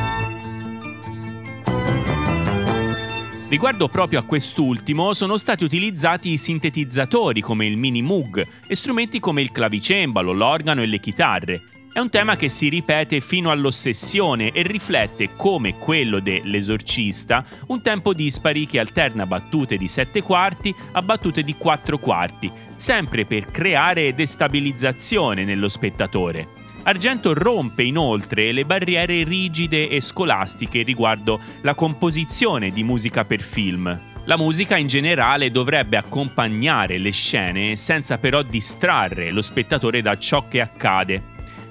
Riguardo 3.51 3.89
proprio 3.89 4.21
a 4.21 4.23
quest'ultimo 4.23 5.13
sono 5.13 5.37
stati 5.37 5.65
utilizzati 5.65 6.31
i 6.31 6.37
sintetizzatori 6.37 7.41
come 7.41 7.67
il 7.67 7.77
mini 7.77 8.01
Moog 8.01 8.47
e 8.65 8.77
strumenti 8.77 9.19
come 9.19 9.43
il 9.43 9.51
clavicembalo, 9.51 10.31
l'organo 10.31 10.83
e 10.83 10.87
le 10.87 11.01
chitarre. 11.01 11.63
È 11.93 11.99
un 11.99 12.11
tema 12.11 12.37
che 12.37 12.49
si 12.49 12.69
ripete 12.69 13.21
fino 13.21 13.51
all'ossessione 13.51 14.53
e 14.53 14.63
riflette, 14.63 15.31
come 15.35 15.79
quello 15.79 16.21
dell'esorcista, 16.21 17.45
un 17.67 17.83
tempo 17.83 18.15
dispari 18.15 18.69
che 18.69 18.79
alterna 18.79 19.27
battute 19.27 19.77
di 19.77 19.89
7 19.89 20.23
quarti 20.23 20.73
a 20.93 21.03
battute 21.03 21.43
di 21.43 21.57
4 21.57 21.99
quarti, 21.99 22.49
sempre 22.77 23.25
per 23.25 23.47
creare 23.47 24.15
destabilizzazione 24.15 25.43
nello 25.43 25.69
spettatore. 25.69 26.60
Argento 26.83 27.35
rompe 27.35 27.83
inoltre 27.83 28.53
le 28.53 28.65
barriere 28.65 29.23
rigide 29.25 29.89
e 29.89 30.01
scolastiche 30.01 30.83
riguardo 30.83 31.39
la 31.61 31.75
composizione 31.75 32.71
di 32.71 32.83
musica 32.83 33.25
per 33.25 33.43
film. 33.43 33.99
La 34.25 34.37
musica 34.37 34.77
in 34.77 34.87
generale 34.87 35.51
dovrebbe 35.51 35.99
accompagnare 35.99 36.99
le 36.99 37.11
scene 37.11 37.77
senza 37.77 38.19
però 38.19 38.43
distrarre 38.43 39.31
lo 39.31 39.43
spettatore 39.43 40.01
da 40.03 40.17
ciò 40.19 40.47
che 40.49 40.61
accade, 40.61 41.23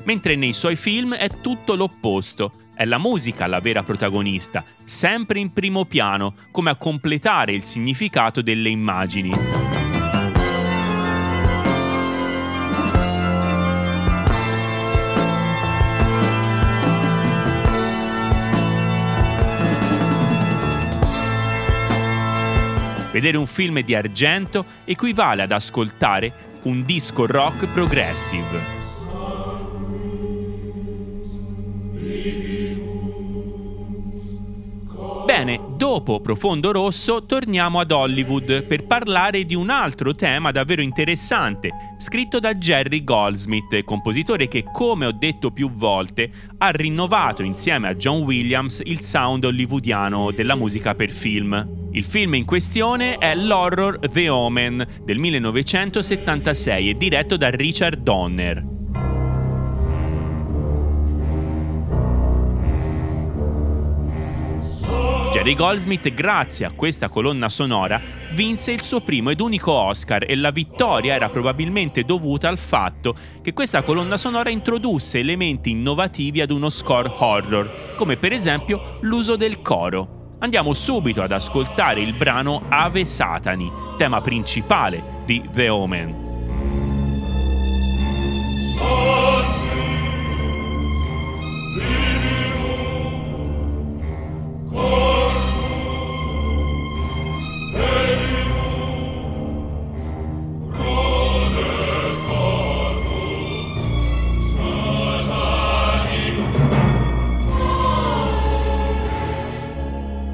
mentre 0.03 0.35
nei 0.35 0.53
suoi 0.53 0.75
film 0.75 1.15
è 1.15 1.29
tutto 1.41 1.75
l'opposto. 1.75 2.53
È 2.73 2.85
la 2.85 2.97
musica 2.97 3.47
la 3.47 3.59
vera 3.59 3.83
protagonista, 3.83 4.63
sempre 4.85 5.39
in 5.39 5.51
primo 5.51 5.85
piano, 5.85 6.33
come 6.51 6.69
a 6.69 6.75
completare 6.75 7.51
il 7.51 7.63
significato 7.63 8.41
delle 8.41 8.69
immagini. 8.69 9.58
Vedere 23.19 23.35
un 23.35 23.47
film 23.47 23.81
di 23.81 23.93
argento 23.93 24.63
equivale 24.85 25.41
ad 25.41 25.51
ascoltare 25.51 26.31
un 26.63 26.85
disco 26.85 27.25
rock 27.25 27.67
progressive. 27.67 28.77
Bene, 35.25 35.59
dopo 35.75 36.21
Profondo 36.21 36.71
Rosso 36.71 37.25
torniamo 37.25 37.81
ad 37.81 37.91
Hollywood 37.91 38.63
per 38.63 38.85
parlare 38.85 39.43
di 39.43 39.53
un 39.53 39.69
altro 39.69 40.15
tema 40.15 40.51
davvero 40.51 40.81
interessante, 40.81 41.71
scritto 41.97 42.39
da 42.39 42.53
Jerry 42.53 43.03
Goldsmith, 43.03 43.83
compositore 43.83 44.47
che, 44.47 44.63
come 44.63 45.05
ho 45.05 45.11
detto 45.11 45.51
più 45.51 45.69
volte, 45.69 46.31
ha 46.57 46.69
rinnovato 46.69 47.43
insieme 47.43 47.89
a 47.89 47.95
John 47.95 48.21
Williams 48.21 48.81
il 48.85 49.01
sound 49.01 49.43
hollywoodiano 49.43 50.31
della 50.31 50.55
musica 50.55 50.95
per 50.95 51.11
film. 51.11 51.78
Il 51.91 52.03
film 52.03 52.35
in 52.35 52.45
questione 52.45 53.17
è 53.17 53.33
l'horror 53.33 53.97
The 53.99 54.29
Omen 54.29 54.85
del 55.03 55.17
1976 55.17 56.89
e 56.89 56.95
diretto 56.95 57.35
da 57.35 57.49
Richard 57.49 58.03
Donner. 58.03 58.63
Jerry 65.31 65.55
Goldsmith, 65.55 66.13
grazie 66.13 66.67
a 66.67 66.71
questa 66.71 67.09
colonna 67.09 67.49
sonora, 67.49 67.99
vinse 68.33 68.71
il 68.71 68.83
suo 68.83 69.01
primo 69.01 69.31
ed 69.31 69.39
unico 69.39 69.71
Oscar 69.71 70.25
e 70.27 70.35
la 70.35 70.51
vittoria 70.51 71.15
era 71.15 71.29
probabilmente 71.29 72.03
dovuta 72.03 72.49
al 72.49 72.59
fatto 72.59 73.15
che 73.41 73.53
questa 73.53 73.81
colonna 73.81 74.17
sonora 74.17 74.51
introdusse 74.51 75.17
elementi 75.19 75.71
innovativi 75.71 76.41
ad 76.41 76.51
uno 76.51 76.69
score 76.69 77.11
horror, 77.17 77.95
come 77.95 78.17
per 78.17 78.31
esempio 78.31 78.97
l'uso 79.01 79.35
del 79.35 79.61
coro. 79.61 80.18
Andiamo 80.41 80.73
subito 80.73 81.21
ad 81.21 81.33
ascoltare 81.33 81.99
il 81.99 82.13
brano 82.13 82.63
Ave 82.69 83.03
Satani, 83.03 83.69
tema 83.97 84.21
principale 84.21 85.21
di 85.25 85.45
The 85.51 85.67
Omen. 85.67 86.28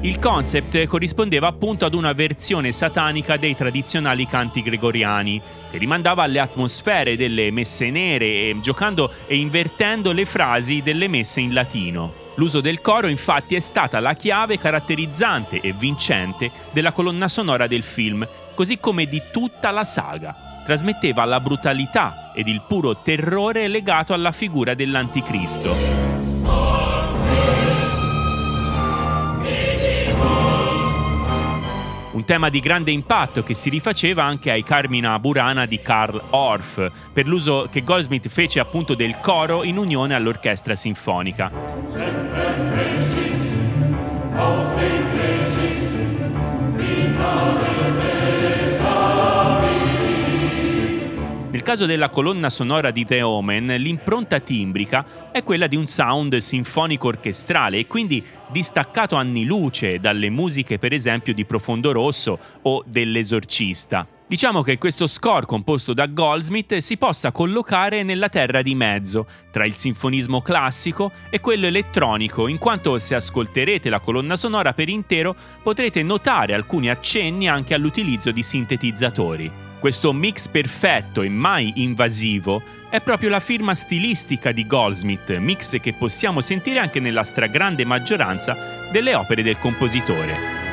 Il 0.06 0.20
concept 0.20 0.86
corrispondeva 0.86 1.48
appunto 1.48 1.84
ad 1.84 1.92
una 1.92 2.12
versione 2.12 2.70
satanica 2.70 3.36
dei 3.36 3.56
tradizionali 3.56 4.28
canti 4.28 4.62
gregoriani, 4.62 5.42
che 5.68 5.78
rimandava 5.78 6.22
alle 6.22 6.38
atmosfere 6.38 7.16
delle 7.16 7.50
messe 7.50 7.90
nere, 7.90 8.56
giocando 8.60 9.12
e 9.26 9.34
invertendo 9.36 10.12
le 10.12 10.24
frasi 10.24 10.80
delle 10.80 11.08
messe 11.08 11.40
in 11.40 11.52
latino. 11.52 12.14
L'uso 12.36 12.60
del 12.60 12.80
coro 12.80 13.08
infatti 13.08 13.56
è 13.56 13.58
stata 13.58 13.98
la 13.98 14.12
chiave 14.12 14.58
caratterizzante 14.58 15.60
e 15.60 15.72
vincente 15.72 16.52
della 16.72 16.92
colonna 16.92 17.26
sonora 17.26 17.66
del 17.66 17.82
film, 17.82 18.24
così 18.54 18.78
come 18.78 19.06
di 19.06 19.20
tutta 19.32 19.72
la 19.72 19.82
saga. 19.82 20.62
Trasmetteva 20.64 21.24
la 21.24 21.40
brutalità 21.40 22.30
ed 22.32 22.46
il 22.46 22.62
puro 22.62 23.02
terrore 23.02 23.66
legato 23.66 24.12
alla 24.12 24.30
figura 24.30 24.74
dell'anticristo. 24.74 26.06
Tema 32.26 32.50
di 32.50 32.60
grande 32.60 32.90
impatto 32.90 33.42
che 33.42 33.54
si 33.54 33.70
rifaceva 33.70 34.24
anche 34.24 34.50
ai 34.50 34.64
Carmina 34.64 35.18
Burana 35.18 35.64
di 35.64 35.80
Karl 35.80 36.20
Orff, 36.30 36.90
per 37.12 37.26
l'uso 37.26 37.68
che 37.70 37.82
Goldsmith 37.82 38.28
fece 38.28 38.60
appunto 38.60 38.94
del 38.94 39.16
coro 39.20 39.62
in 39.62 39.78
unione 39.78 40.14
all'orchestra 40.14 40.74
sinfonica. 40.74 41.50
Caso 51.66 51.84
della 51.84 52.10
colonna 52.10 52.48
sonora 52.48 52.92
di 52.92 53.04
The 53.04 53.22
Omen, 53.22 53.66
l'impronta 53.78 54.38
timbrica 54.38 55.32
è 55.32 55.42
quella 55.42 55.66
di 55.66 55.74
un 55.74 55.88
sound 55.88 56.36
sinfonico 56.36 57.08
orchestrale 57.08 57.78
e 57.78 57.88
quindi 57.88 58.24
distaccato 58.52 59.16
anni 59.16 59.44
luce 59.44 59.98
dalle 59.98 60.30
musiche 60.30 60.78
per 60.78 60.92
esempio 60.92 61.34
di 61.34 61.44
Profondo 61.44 61.90
Rosso 61.90 62.38
o 62.62 62.84
dell'Esorcista. 62.86 64.06
Diciamo 64.28 64.62
che 64.62 64.78
questo 64.78 65.08
score 65.08 65.44
composto 65.44 65.92
da 65.92 66.06
Goldsmith 66.06 66.76
si 66.76 66.96
possa 66.98 67.32
collocare 67.32 68.04
nella 68.04 68.28
terra 68.28 68.62
di 68.62 68.76
mezzo, 68.76 69.26
tra 69.50 69.66
il 69.66 69.74
sinfonismo 69.74 70.42
classico 70.42 71.10
e 71.30 71.40
quello 71.40 71.66
elettronico, 71.66 72.46
in 72.46 72.58
quanto 72.58 72.96
se 72.98 73.16
ascolterete 73.16 73.90
la 73.90 73.98
colonna 73.98 74.36
sonora 74.36 74.72
per 74.72 74.88
intero 74.88 75.34
potrete 75.64 76.04
notare 76.04 76.54
alcuni 76.54 76.90
accenni 76.90 77.48
anche 77.48 77.74
all'utilizzo 77.74 78.30
di 78.30 78.44
sintetizzatori. 78.44 79.65
Questo 79.78 80.12
mix 80.12 80.48
perfetto 80.48 81.22
e 81.22 81.28
mai 81.28 81.72
invasivo 81.76 82.62
è 82.88 83.00
proprio 83.00 83.28
la 83.28 83.40
firma 83.40 83.74
stilistica 83.74 84.52
di 84.52 84.66
Goldsmith, 84.66 85.36
mix 85.36 85.78
che 85.80 85.92
possiamo 85.92 86.40
sentire 86.40 86.78
anche 86.78 86.98
nella 86.98 87.24
stragrande 87.24 87.84
maggioranza 87.84 88.56
delle 88.90 89.14
opere 89.14 89.42
del 89.42 89.58
compositore. 89.58 90.65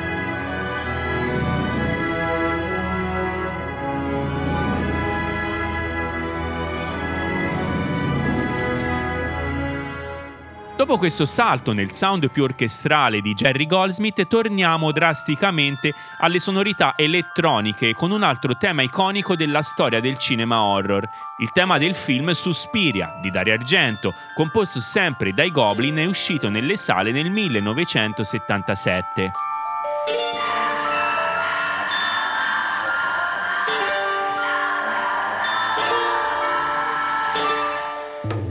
Dopo 10.94 11.08
questo 11.08 11.26
salto 11.26 11.74
nel 11.74 11.92
sound 11.92 12.30
più 12.30 12.44
orchestrale 12.44 13.20
di 13.20 13.34
Jerry 13.34 13.66
Goldsmith, 13.66 14.28
torniamo 14.28 14.92
drasticamente 14.92 15.92
alle 16.20 16.40
sonorità 16.40 16.94
elettroniche 16.96 17.96
con 17.96 18.12
un 18.12 18.22
altro 18.22 18.56
tema 18.56 18.84
iconico 18.84 19.36
della 19.36 19.64
storia 19.64 20.00
del 20.00 20.20
cinema 20.20 20.62
horror, 20.62 21.10
il 21.40 21.50
tema 21.52 21.80
del 21.80 21.96
film 21.96 22.30
Suspiria 22.34 23.18
di 23.20 23.32
Dario 23.32 23.54
Argento, 23.54 24.14
composto 24.36 24.80
sempre 24.80 25.34
dai 25.34 25.50
Goblin 25.50 25.98
e 25.98 26.06
uscito 26.06 26.48
nelle 26.48 26.78
sale 26.78 27.12
nel 27.12 27.32
1977. 27.32 29.32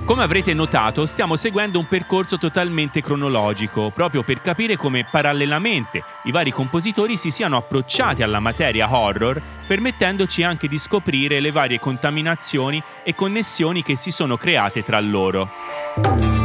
Come 0.05 0.25
avrete 0.25 0.53
notato, 0.53 1.07
stiamo 1.07 1.37
seguendo 1.37 1.79
un 1.79 1.87
percorso 1.87 2.37
totalmente 2.37 3.01
cronologico, 3.01 3.91
proprio 3.91 4.25
per 4.25 4.41
capire 4.41 4.77
come 4.77 5.07
parallelamente 5.09 6.03
i 6.25 6.33
vari 6.33 6.51
compositori 6.51 7.17
si 7.17 7.31
siano 7.31 7.57
approcciati 7.57 8.23
alla 8.23 8.41
materia 8.41 8.93
horror, 8.93 9.41
permettendoci 9.65 10.43
anche 10.43 10.67
di 10.67 10.79
scoprire 10.79 11.39
le 11.39 11.53
varie 11.53 11.79
contaminazioni 11.79 12.83
e 13.05 13.15
connessioni 13.15 13.83
che 13.85 13.95
si 13.95 14.11
sono 14.11 14.37
create 14.37 14.83
tra 14.83 14.99
loro. 15.01 16.42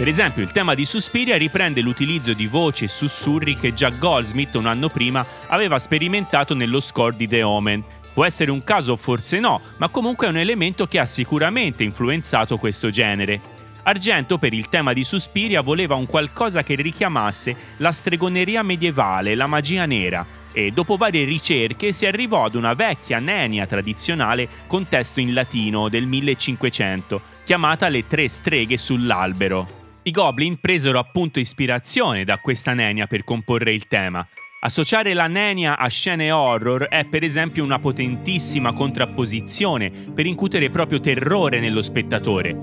Per 0.00 0.08
esempio, 0.08 0.42
il 0.42 0.50
tema 0.50 0.72
di 0.72 0.86
Suspiria 0.86 1.36
riprende 1.36 1.82
l'utilizzo 1.82 2.32
di 2.32 2.46
voci 2.46 2.84
e 2.84 2.88
sussurri 2.88 3.54
che 3.54 3.74
già 3.74 3.90
Goldsmith 3.90 4.54
un 4.54 4.64
anno 4.64 4.88
prima 4.88 5.22
aveva 5.48 5.78
sperimentato 5.78 6.54
nello 6.54 6.80
score 6.80 7.14
di 7.14 7.28
The 7.28 7.42
Omen. 7.42 7.84
Può 8.14 8.24
essere 8.24 8.50
un 8.50 8.64
caso 8.64 8.96
forse 8.96 9.40
no, 9.40 9.60
ma 9.76 9.90
comunque 9.90 10.26
è 10.26 10.30
un 10.30 10.38
elemento 10.38 10.86
che 10.86 10.98
ha 10.98 11.04
sicuramente 11.04 11.82
influenzato 11.82 12.56
questo 12.56 12.88
genere. 12.88 13.38
Argento 13.82 14.38
per 14.38 14.54
il 14.54 14.70
tema 14.70 14.94
di 14.94 15.04
Suspiria 15.04 15.60
voleva 15.60 15.96
un 15.96 16.06
qualcosa 16.06 16.62
che 16.62 16.76
richiamasse 16.76 17.54
la 17.76 17.92
stregoneria 17.92 18.62
medievale, 18.62 19.34
la 19.34 19.46
magia 19.46 19.84
nera, 19.84 20.24
e 20.50 20.70
dopo 20.70 20.96
varie 20.96 21.26
ricerche 21.26 21.92
si 21.92 22.06
arrivò 22.06 22.46
ad 22.46 22.54
una 22.54 22.72
vecchia 22.72 23.18
nenia 23.18 23.66
tradizionale 23.66 24.48
con 24.66 24.88
testo 24.88 25.20
in 25.20 25.34
latino 25.34 25.90
del 25.90 26.06
1500, 26.06 27.20
chiamata 27.44 27.90
Le 27.90 28.06
tre 28.06 28.28
streghe 28.28 28.78
sull'albero. 28.78 29.79
I 30.10 30.12
Goblin 30.12 30.58
presero 30.58 30.98
appunto 30.98 31.38
ispirazione 31.38 32.24
da 32.24 32.38
questa 32.38 32.74
nenia 32.74 33.06
per 33.06 33.22
comporre 33.22 33.72
il 33.72 33.86
tema. 33.86 34.26
Associare 34.62 35.14
la 35.14 35.28
nenia 35.28 35.78
a 35.78 35.86
scene 35.86 36.32
horror 36.32 36.88
è 36.88 37.04
per 37.04 37.22
esempio 37.22 37.62
una 37.62 37.78
potentissima 37.78 38.72
contrapposizione 38.72 39.90
per 40.12 40.26
incutere 40.26 40.68
proprio 40.68 40.98
terrore 40.98 41.60
nello 41.60 41.80
spettatore. 41.80 42.56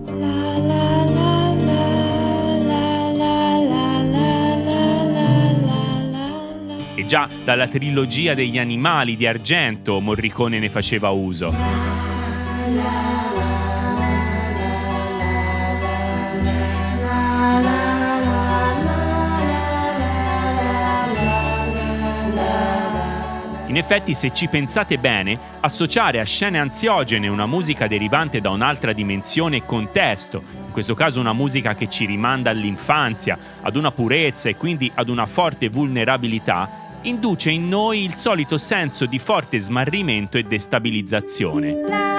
E 6.97 7.05
già 7.05 7.29
dalla 7.45 7.69
trilogia 7.69 8.33
degli 8.33 8.57
animali 8.57 9.15
di 9.15 9.25
Argento 9.25 10.01
Morricone 10.01 10.60
ne 10.60 10.69
faceva 10.69 11.12
uso. 11.12 11.53
In 23.77 23.83
effetti, 23.83 24.15
se 24.15 24.33
ci 24.33 24.47
pensate 24.47 24.97
bene, 24.97 25.38
associare 25.60 26.19
a 26.19 26.23
scene 26.23 26.57
ansiogene 26.57 27.27
una 27.27 27.45
musica 27.45 27.86
derivante 27.86 28.41
da 28.41 28.49
un'altra 28.49 28.91
dimensione 28.91 29.57
e 29.57 29.65
contesto, 29.67 30.41
in 30.65 30.71
questo 30.71 30.95
caso 30.95 31.19
una 31.19 31.33
musica 31.33 31.75
che 31.75 31.88
ci 31.88 32.05
rimanda 32.05 32.49
all'infanzia, 32.49 33.38
ad 33.62 33.75
una 33.75 33.91
purezza 33.91 34.49
e 34.49 34.55
quindi 34.55 34.91
ad 34.95 35.10
una 35.10 35.27
forte 35.27 35.69
vulnerabilità, 35.69 36.67
induce 37.03 37.51
in 37.51 37.69
noi 37.69 38.03
il 38.03 38.15
solito 38.15 38.57
senso 38.57 39.05
di 39.05 39.19
forte 39.19 39.60
smarrimento 39.60 40.39
e 40.39 40.43
destabilizzazione. 40.43 42.16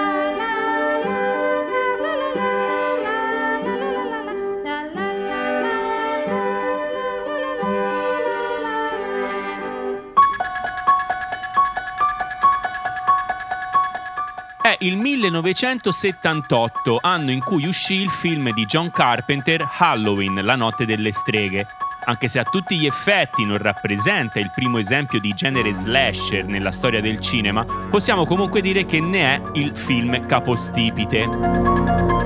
Il 14.81 14.97
1978, 14.97 16.99
anno 17.01 17.31
in 17.31 17.41
cui 17.41 17.67
uscì 17.67 17.95
il 17.95 18.11
film 18.11 18.53
di 18.53 18.67
John 18.67 18.91
Carpenter 18.91 19.67
Halloween, 19.79 20.45
la 20.45 20.55
notte 20.55 20.85
delle 20.85 21.13
streghe. 21.13 21.67
Anche 22.05 22.29
se 22.29 22.39
a 22.39 22.45
tutti 22.45 22.77
gli 22.77 22.87
effetti 22.87 23.45
non 23.45 23.59
rappresenta 23.59 24.39
il 24.39 24.51
primo 24.55 24.79
esempio 24.79 25.19
di 25.19 25.35
genere 25.35 25.75
slasher 25.75 26.45
nella 26.45 26.71
storia 26.71 27.01
del 27.01 27.19
cinema, 27.19 27.65
possiamo 27.65 28.25
comunque 28.25 28.61
dire 28.61 28.85
che 28.85 29.01
ne 29.01 29.35
è 29.35 29.43
il 29.55 29.77
film 29.77 30.25
capostipite. 30.27 32.18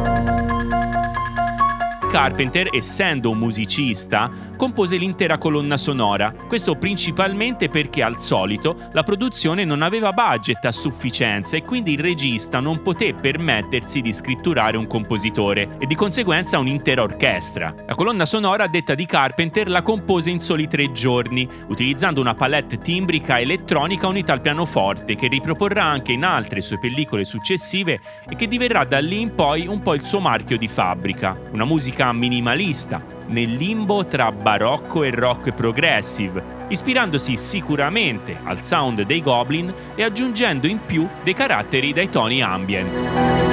Carpenter, 2.13 2.69
essendo 2.71 3.31
un 3.31 3.39
musicista, 3.39 4.31
compose 4.59 4.99
l'intera 4.99 5.39
colonna 5.39 5.79
sonora, 5.79 6.31
questo 6.47 6.75
principalmente 6.75 7.71
perché 7.71 8.03
al 8.03 8.21
solito 8.21 8.77
la 8.93 9.03
produzione 9.03 9.65
non 9.65 9.81
aveva 9.81 10.13
budget 10.13 10.63
a 10.67 10.73
sufficienza 10.73 11.57
e 11.57 11.63
quindi 11.63 11.95
il 11.95 12.01
regista 12.01 12.61
non 12.61 12.83
poté 12.83 13.15
permettersi 13.15 14.03
di 14.03 14.13
scritturare 14.13 14.77
un 14.77 14.87
compositore 14.87 15.79
e 15.79 15.87
di 15.87 15.95
conseguenza 15.95 16.59
un'intera 16.59 17.03
orchestra. 17.03 17.75
La 17.87 17.95
colonna 17.95 18.27
sonora 18.27 18.67
detta 18.67 18.95
di 18.95 19.07
Carpenter 19.07 19.71
la 19.71 19.81
compose 19.81 20.29
in 20.29 20.41
soli 20.41 20.69
tre 20.69 20.93
giorni, 20.93 21.49
utilizzando 21.69 22.21
una 22.21 22.35
palette 22.35 22.77
timbrica 22.77 23.41
elettronica 23.41 24.07
unita 24.07 24.35
al 24.35 24.43
pianoforte 24.43 25.15
che 25.15 25.29
riproporrà 25.29 25.85
anche 25.85 26.13
in 26.13 26.25
altre 26.25 26.61
sue 26.61 26.79
pellicole 26.79 27.25
successive 27.25 27.99
e 28.29 28.37
che 28.37 28.49
diverrà 28.49 28.85
da 28.85 28.99
lì 28.99 29.23
in 29.23 29.35
poi 29.35 29.67
un 29.67 29.79
po' 29.79 29.95
il 29.95 30.05
suo 30.05 30.21
marchio 30.21 30.59
di 30.59 30.69
fabbrica. 30.69 31.35
Una 31.53 31.65
musica 31.65 32.01
musica 32.03 32.13
minimalista, 32.13 33.01
nel 33.29 33.53
limbo 33.53 34.05
tra 34.05 34.33
barocco 34.33 35.05
e 35.05 35.11
rock 35.11 35.53
progressive, 35.53 36.67
ispirandosi 36.69 37.37
sicuramente 37.37 38.41
al 38.43 38.63
sound 38.63 39.03
dei 39.03 39.23
Goblin 39.23 39.73
e 39.95 40.03
aggiungendo 40.03 40.67
in 40.67 40.81
più 40.85 41.07
dei 41.23 41.35
caratteri 41.35 41.93
dai 41.93 42.11
toni 42.11 42.43
ambient. 42.43 43.51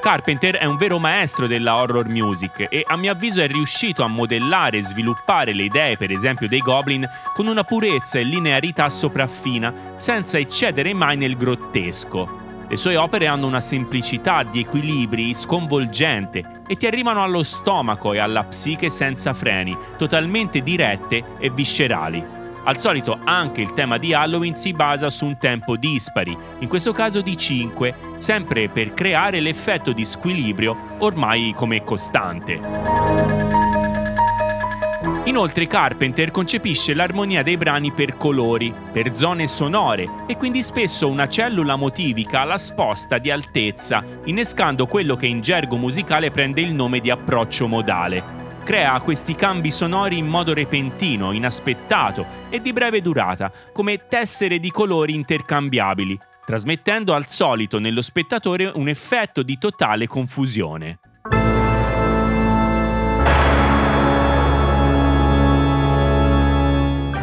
Carpenter 0.00 0.54
è 0.54 0.64
un 0.66 0.76
vero 0.76 1.00
maestro 1.00 1.48
della 1.48 1.74
horror 1.74 2.06
music 2.06 2.66
e 2.68 2.84
a 2.86 2.96
mio 2.96 3.10
avviso 3.10 3.40
è 3.40 3.48
riuscito 3.48 4.04
a 4.04 4.06
modellare 4.06 4.78
e 4.78 4.82
sviluppare 4.84 5.52
le 5.52 5.64
idee, 5.64 5.96
per 5.96 6.12
esempio, 6.12 6.46
dei 6.46 6.60
Goblin 6.60 7.08
con 7.34 7.48
una 7.48 7.64
purezza 7.64 8.20
e 8.20 8.22
linearità 8.22 8.88
sopraffina, 8.88 9.74
senza 9.96 10.38
eccedere 10.38 10.94
mai 10.94 11.16
nel 11.16 11.36
grottesco. 11.36 12.45
Le 12.68 12.76
sue 12.76 12.96
opere 12.96 13.28
hanno 13.28 13.46
una 13.46 13.60
semplicità 13.60 14.42
di 14.42 14.60
equilibri 14.60 15.34
sconvolgente 15.34 16.62
e 16.66 16.76
ti 16.76 16.86
arrivano 16.86 17.22
allo 17.22 17.44
stomaco 17.44 18.12
e 18.12 18.18
alla 18.18 18.42
psiche 18.44 18.90
senza 18.90 19.34
freni, 19.34 19.76
totalmente 19.96 20.62
dirette 20.62 21.22
e 21.38 21.50
viscerali. 21.50 22.22
Al 22.64 22.78
solito 22.80 23.20
anche 23.22 23.60
il 23.60 23.72
tema 23.72 23.96
di 23.96 24.12
Halloween 24.12 24.56
si 24.56 24.72
basa 24.72 25.08
su 25.10 25.26
un 25.26 25.38
tempo 25.38 25.76
dispari, 25.76 26.36
in 26.58 26.66
questo 26.66 26.90
caso 26.90 27.20
di 27.20 27.36
5, 27.36 27.94
sempre 28.18 28.66
per 28.66 28.92
creare 28.92 29.38
l'effetto 29.38 29.92
di 29.92 30.04
squilibrio 30.04 30.96
ormai 30.98 31.52
come 31.54 31.84
costante. 31.84 33.65
Inoltre 35.26 35.66
Carpenter 35.66 36.30
concepisce 36.30 36.94
l'armonia 36.94 37.42
dei 37.42 37.56
brani 37.56 37.90
per 37.90 38.16
colori, 38.16 38.72
per 38.92 39.16
zone 39.16 39.48
sonore 39.48 40.08
e 40.28 40.36
quindi 40.36 40.62
spesso 40.62 41.08
una 41.08 41.28
cellula 41.28 41.74
motivica 41.74 42.44
la 42.44 42.58
sposta 42.58 43.18
di 43.18 43.32
altezza, 43.32 44.04
innescando 44.26 44.86
quello 44.86 45.16
che 45.16 45.26
in 45.26 45.40
gergo 45.40 45.76
musicale 45.76 46.30
prende 46.30 46.60
il 46.60 46.72
nome 46.72 47.00
di 47.00 47.10
approccio 47.10 47.66
modale. 47.66 48.44
Crea 48.62 49.00
questi 49.00 49.34
cambi 49.34 49.72
sonori 49.72 50.16
in 50.16 50.26
modo 50.26 50.54
repentino, 50.54 51.32
inaspettato 51.32 52.24
e 52.48 52.60
di 52.60 52.72
breve 52.72 53.02
durata, 53.02 53.50
come 53.72 54.06
tessere 54.06 54.60
di 54.60 54.70
colori 54.70 55.12
intercambiabili, 55.12 56.16
trasmettendo 56.44 57.14
al 57.14 57.26
solito 57.26 57.80
nello 57.80 58.00
spettatore 58.00 58.70
un 58.72 58.86
effetto 58.86 59.42
di 59.42 59.58
totale 59.58 60.06
confusione. 60.06 61.00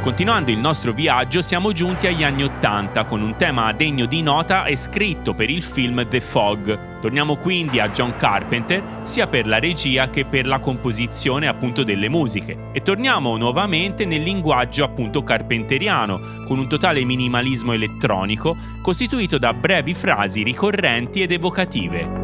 Continuando 0.04 0.52
il 0.52 0.58
nostro 0.58 0.92
viaggio 0.92 1.42
siamo 1.42 1.72
giunti 1.72 2.08
agli 2.08 2.26
anni 2.26 2.44
Ottanta 2.44 3.06
con 3.06 3.22
un 3.22 3.38
tema 3.38 3.72
degno 3.72 4.06
di 4.06 4.22
nota 4.22 4.66
e 4.66 4.76
scritto 4.76 5.34
per 5.34 5.50
il 5.50 5.64
film 5.64 6.06
The 6.06 6.20
Fog. 6.20 7.00
Torniamo 7.00 7.38
quindi 7.38 7.80
a 7.80 7.88
John 7.88 8.18
Carpenter 8.18 8.84
sia 9.04 9.28
per 9.28 9.48
la 9.48 9.60
regia 9.60 10.10
che 10.10 10.26
per 10.26 10.46
la 10.46 10.60
composizione 10.60 11.48
appunto 11.48 11.84
delle 11.84 12.10
musiche 12.10 12.70
e 12.74 12.82
torniamo 12.82 13.38
nuovamente 13.38 14.04
nel 14.06 14.24
linguaggio 14.24 14.84
appunto 14.84 15.24
carpenteriano 15.24 16.20
con 16.46 16.60
un 16.60 16.68
totale 16.68 17.06
minimalismo 17.06 17.72
elettronico 17.72 18.58
costituito 18.82 19.38
da 19.38 19.54
brevi 19.54 19.94
frasi 19.94 20.44
ricorrenti 20.44 21.22
ed 21.22 21.32
evocative. 21.32 22.23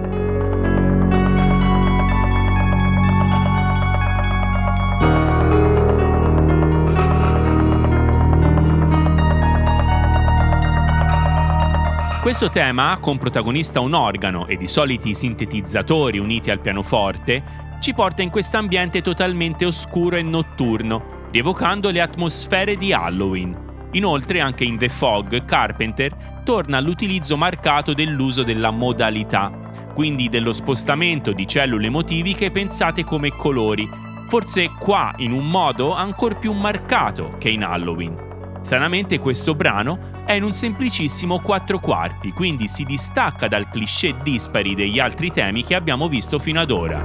Questo 12.29 12.49
tema, 12.49 12.95
con 13.01 13.17
protagonista 13.17 13.79
un 13.79 13.95
organo 13.95 14.45
ed 14.45 14.61
i 14.61 14.67
soliti 14.67 15.15
sintetizzatori 15.15 16.19
uniti 16.19 16.51
al 16.51 16.59
pianoforte, 16.59 17.43
ci 17.79 17.95
porta 17.95 18.21
in 18.21 18.29
questo 18.29 18.57
ambiente 18.57 19.01
totalmente 19.01 19.65
oscuro 19.65 20.15
e 20.15 20.21
notturno, 20.21 21.25
rievocando 21.31 21.89
le 21.89 22.01
atmosfere 22.01 22.75
di 22.75 22.93
Halloween. 22.93 23.57
Inoltre, 23.93 24.41
anche 24.41 24.63
in 24.63 24.77
The 24.77 24.89
Fog, 24.89 25.43
Carpenter 25.43 26.41
torna 26.43 26.77
all'utilizzo 26.77 27.35
marcato 27.35 27.95
dell'uso 27.95 28.43
della 28.43 28.69
modalità, 28.69 29.51
quindi 29.95 30.29
dello 30.29 30.53
spostamento 30.53 31.31
di 31.31 31.47
cellule 31.47 31.89
motiviche 31.89 32.51
pensate 32.51 33.03
come 33.03 33.31
colori, 33.31 33.89
forse 34.27 34.69
qua 34.77 35.15
in 35.17 35.31
un 35.31 35.49
modo 35.49 35.95
ancora 35.95 36.35
più 36.35 36.53
marcato 36.53 37.37
che 37.39 37.49
in 37.49 37.63
Halloween. 37.63 38.28
Stranamente 38.69 39.17
questo 39.17 39.55
brano 39.55 39.97
è 40.27 40.33
in 40.33 40.43
un 40.43 40.53
semplicissimo 40.53 41.39
4 41.39 41.79
quarti, 41.79 42.31
quindi 42.31 42.67
si 42.67 42.83
distacca 42.83 43.47
dal 43.47 43.67
cliché 43.67 44.15
dispari 44.21 44.75
degli 44.75 44.99
altri 44.99 45.31
temi 45.31 45.63
che 45.63 45.73
abbiamo 45.73 46.07
visto 46.07 46.37
fino 46.37 46.59
ad 46.59 46.69
ora. 46.69 47.03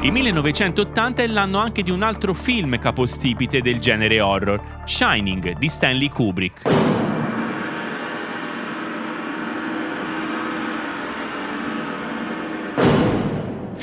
Il 0.00 0.10
1980 0.10 1.22
è 1.22 1.26
l'anno 1.26 1.58
anche 1.58 1.82
di 1.82 1.90
un 1.90 2.00
altro 2.00 2.32
film 2.32 2.78
capostipite 2.78 3.60
del 3.60 3.78
genere 3.78 4.22
horror, 4.22 4.82
Shining 4.86 5.58
di 5.58 5.68
Stanley 5.68 6.08
Kubrick. 6.08 7.03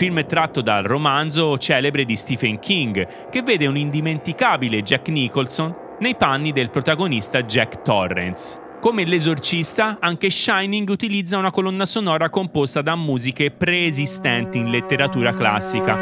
Film 0.02 0.26
tratto 0.26 0.62
dal 0.62 0.82
romanzo 0.82 1.60
celebre 1.60 2.06
di 2.06 2.16
Stephen 2.16 2.58
King, 2.58 3.30
che 3.30 3.44
vede 3.44 3.68
un 3.68 3.78
indimenticabile 3.78 4.82
Jack 4.82 5.10
Nicholson 5.10 5.76
nei 6.00 6.16
panni 6.16 6.52
del 6.52 6.72
protagonista 6.72 7.44
Jack 7.44 7.84
Torrance. 7.84 8.60
Come 8.82 9.06
l'esorcista, 9.06 10.00
anche 10.00 10.32
Shining 10.32 10.90
utilizza 10.90 11.38
una 11.38 11.52
colonna 11.52 11.86
sonora 11.86 12.32
composta 12.32 12.82
da 12.82 12.96
musiche 12.96 13.52
preesistenti 13.52 14.58
in 14.58 14.72
letteratura 14.72 15.34
classica. 15.34 15.96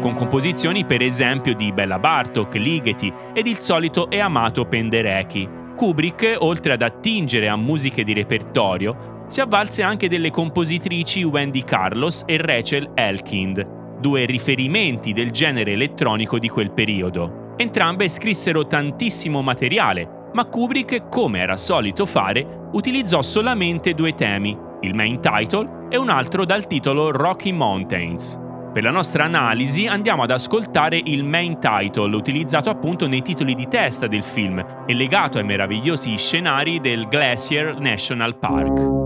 Con 0.00 0.14
composizioni 0.14 0.86
per 0.86 1.02
esempio 1.02 1.54
di 1.54 1.70
Bella 1.72 1.98
Bartok, 1.98 2.54
Ligeti 2.54 3.12
ed 3.34 3.46
il 3.46 3.58
solito 3.58 4.08
e 4.08 4.20
amato 4.20 4.64
Penderecki. 4.64 5.64
Kubrick, 5.76 6.36
oltre 6.38 6.72
ad 6.72 6.80
attingere 6.80 7.50
a 7.50 7.56
musiche 7.56 8.02
di 8.02 8.14
repertorio, 8.14 9.15
si 9.26 9.40
avvalse 9.40 9.82
anche 9.82 10.08
delle 10.08 10.30
compositrici 10.30 11.22
Wendy 11.24 11.62
Carlos 11.62 12.22
e 12.26 12.36
Rachel 12.38 12.90
Elkind, 12.94 13.98
due 13.98 14.24
riferimenti 14.24 15.12
del 15.12 15.30
genere 15.30 15.72
elettronico 15.72 16.38
di 16.38 16.48
quel 16.48 16.70
periodo. 16.72 17.54
Entrambe 17.56 18.08
scrissero 18.08 18.66
tantissimo 18.66 19.42
materiale, 19.42 20.30
ma 20.32 20.44
Kubrick, 20.44 21.08
come 21.08 21.38
era 21.38 21.56
solito 21.56 22.04
fare, 22.04 22.68
utilizzò 22.72 23.22
solamente 23.22 23.94
due 23.94 24.14
temi, 24.14 24.56
il 24.82 24.94
main 24.94 25.20
title, 25.20 25.86
e 25.88 25.96
un 25.96 26.10
altro 26.10 26.44
dal 26.44 26.66
titolo 26.66 27.10
Rocky 27.10 27.52
Mountains. 27.52 28.38
Per 28.76 28.84
la 28.84 28.90
nostra 28.90 29.24
analisi 29.24 29.86
andiamo 29.86 30.24
ad 30.24 30.30
ascoltare 30.30 31.00
il 31.02 31.24
main 31.24 31.58
title, 31.58 32.14
utilizzato 32.14 32.68
appunto 32.68 33.06
nei 33.06 33.22
titoli 33.22 33.54
di 33.54 33.66
testa 33.68 34.06
del 34.06 34.22
film 34.22 34.62
e 34.86 34.92
legato 34.92 35.38
ai 35.38 35.44
meravigliosi 35.44 36.14
scenari 36.18 36.78
del 36.80 37.08
Glacier 37.08 37.78
National 37.78 38.36
Park. 38.36 39.05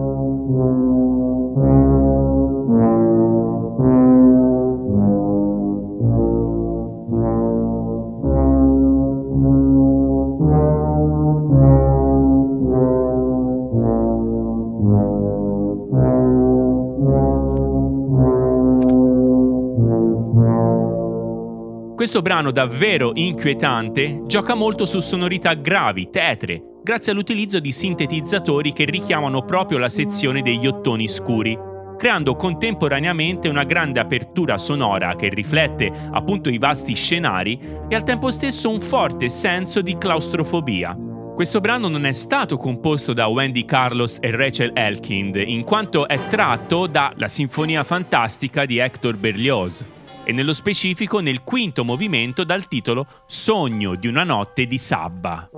Questo 22.00 22.22
brano 22.22 22.50
davvero 22.50 23.12
inquietante 23.14 24.22
gioca 24.26 24.54
molto 24.54 24.84
su 24.84 25.00
sonorità 25.00 25.54
gravi, 25.54 26.08
tetre, 26.10 26.69
grazie 26.83 27.12
all'utilizzo 27.12 27.61
di 27.61 27.73
sintetizzatori 27.73 28.73
che 28.73 28.85
richiamano 28.85 29.43
proprio 29.43 29.79
la 29.79 29.88
sezione 29.88 30.43
degli 30.43 30.66
ottoni 30.66 31.09
scuri, 31.09 31.59
creando 31.97 32.35
contemporaneamente 32.37 33.49
una 33.49 33.64
grande 33.64 34.01
apertura 34.01 34.57
sonora 34.57 35.14
che 35.16 35.29
riflette 35.29 35.93
appunto 36.12 36.49
i 36.49 36.59
vasti 36.59 36.95
scenari 36.95 37.59
e 37.88 37.95
al 37.95 38.03
tempo 38.03 38.31
stesso 38.31 38.71
un 38.71 38.81
forte 38.81 39.29
senso 39.29 39.83
di 39.83 39.97
claustrofobia. 39.99 40.97
Questo 41.35 41.61
brano 41.61 41.88
non 41.88 42.05
è 42.05 42.12
stato 42.12 42.57
composto 42.57 43.12
da 43.12 43.27
Wendy 43.27 43.64
Carlos 43.64 44.19
e 44.21 44.31
Rachel 44.31 44.73
Elkind, 44.75 45.37
in 45.37 45.64
quanto 45.64 46.07
è 46.07 46.19
tratto 46.29 46.87
da 46.87 47.12
La 47.16 47.29
Sinfonia 47.29 47.85
Fantastica 47.85 48.66
di 48.66 48.79
Hector 48.79 49.16
Berlioz 49.16 49.85
e 50.31 50.33
nello 50.33 50.53
specifico 50.53 51.19
nel 51.19 51.43
quinto 51.43 51.85
movimento 51.85 52.45
dal 52.45 52.69
titolo 52.69 53.05
Sogno 53.27 53.97
di 53.97 54.07
una 54.07 54.23
notte 54.23 54.64
di 54.64 54.79
Sabba. 54.79 55.51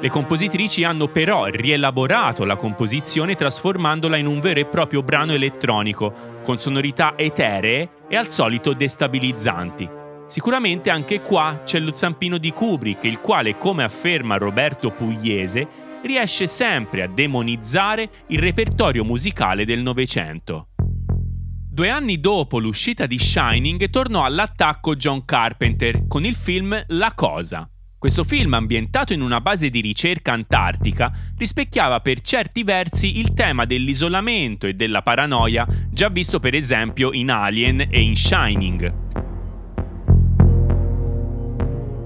Le 0.00 0.10
compositrici 0.10 0.82
hanno 0.82 1.06
però 1.06 1.44
rielaborato 1.46 2.44
la 2.44 2.56
composizione 2.56 3.36
trasformandola 3.36 4.16
in 4.16 4.26
un 4.26 4.40
vero 4.40 4.58
e 4.58 4.66
proprio 4.66 5.02
brano 5.02 5.32
elettronico, 5.32 6.12
con 6.42 6.58
sonorità 6.58 7.14
eteree 7.16 7.88
e 8.08 8.16
al 8.16 8.28
solito 8.28 8.72
destabilizzanti. 8.74 10.02
Sicuramente 10.26 10.90
anche 10.90 11.20
qua 11.20 11.60
c'è 11.64 11.78
lo 11.78 11.94
zampino 11.94 12.38
di 12.38 12.50
Kubrick, 12.52 13.04
il 13.04 13.20
quale, 13.20 13.56
come 13.56 13.84
afferma 13.84 14.36
Roberto 14.36 14.90
Pugliese, 14.90 15.83
riesce 16.04 16.46
sempre 16.46 17.02
a 17.02 17.08
demonizzare 17.08 18.08
il 18.28 18.38
repertorio 18.38 19.04
musicale 19.04 19.64
del 19.64 19.80
Novecento. 19.80 20.68
Due 20.76 21.88
anni 21.88 22.20
dopo 22.20 22.58
l'uscita 22.58 23.06
di 23.06 23.18
Shining 23.18 23.90
tornò 23.90 24.24
all'attacco 24.24 24.94
John 24.94 25.24
Carpenter 25.24 26.06
con 26.06 26.24
il 26.24 26.36
film 26.36 26.80
La 26.88 27.12
Cosa. 27.14 27.68
Questo 27.98 28.22
film, 28.22 28.52
ambientato 28.52 29.14
in 29.14 29.22
una 29.22 29.40
base 29.40 29.70
di 29.70 29.80
ricerca 29.80 30.32
antartica, 30.32 31.10
rispecchiava 31.38 32.00
per 32.00 32.20
certi 32.20 32.62
versi 32.62 33.18
il 33.18 33.32
tema 33.32 33.64
dell'isolamento 33.64 34.66
e 34.66 34.74
della 34.74 35.02
paranoia 35.02 35.66
già 35.90 36.10
visto 36.10 36.38
per 36.38 36.54
esempio 36.54 37.12
in 37.12 37.30
Alien 37.30 37.86
e 37.90 38.02
in 38.02 38.14
Shining. 38.14 39.23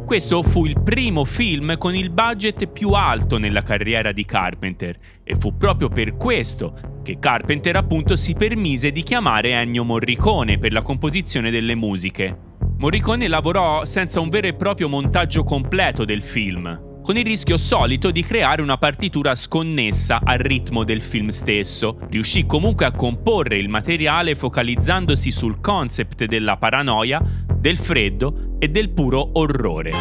Questo 0.09 0.42
fu 0.42 0.64
il 0.64 0.81
primo 0.81 1.27
film 1.27 1.77
con 1.77 1.94
il 1.94 2.09
budget 2.09 2.66
più 2.68 2.92
alto 2.92 3.37
nella 3.37 3.62
carriera 3.62 4.11
di 4.11 4.25
Carpenter 4.25 4.97
e 5.23 5.37
fu 5.38 5.55
proprio 5.59 5.90
per 5.90 6.16
questo 6.16 7.01
che 7.05 7.18
Carpenter 7.18 7.77
appunto 7.77 8.16
si 8.16 8.33
permise 8.33 8.90
di 8.90 9.03
chiamare 9.03 9.51
Ennio 9.51 9.85
Morricone 9.85 10.57
per 10.57 10.73
la 10.73 10.81
composizione 10.81 11.51
delle 11.51 11.75
musiche. 11.75 12.35
Morricone 12.79 13.29
lavorò 13.29 13.85
senza 13.85 14.18
un 14.18 14.31
vero 14.31 14.47
e 14.47 14.55
proprio 14.55 14.88
montaggio 14.88 15.44
completo 15.44 16.07
del 16.07 16.23
film, 16.23 16.88
con 17.09 17.16
il 17.16 17.25
rischio 17.25 17.57
solito 17.57 18.11
di 18.11 18.23
creare 18.23 18.61
una 18.61 18.77
partitura 18.77 19.35
sconnessa 19.35 20.21
al 20.23 20.37
ritmo 20.37 20.85
del 20.85 21.01
film 21.01 21.31
stesso. 21.31 21.97
Riuscì 22.11 22.44
comunque 22.44 22.85
a 22.85 22.92
comporre 22.92 23.57
il 23.57 23.71
materiale 23.71 24.35
focalizzandosi 24.35 25.33
sul 25.33 25.59
concept 25.59 26.27
della 26.27 26.59
paranoia 26.59 27.23
del 27.51 27.79
freddo 27.79 28.57
e 28.59 28.68
del 28.68 28.90
puro 28.90 29.31
orrore. 29.38 29.92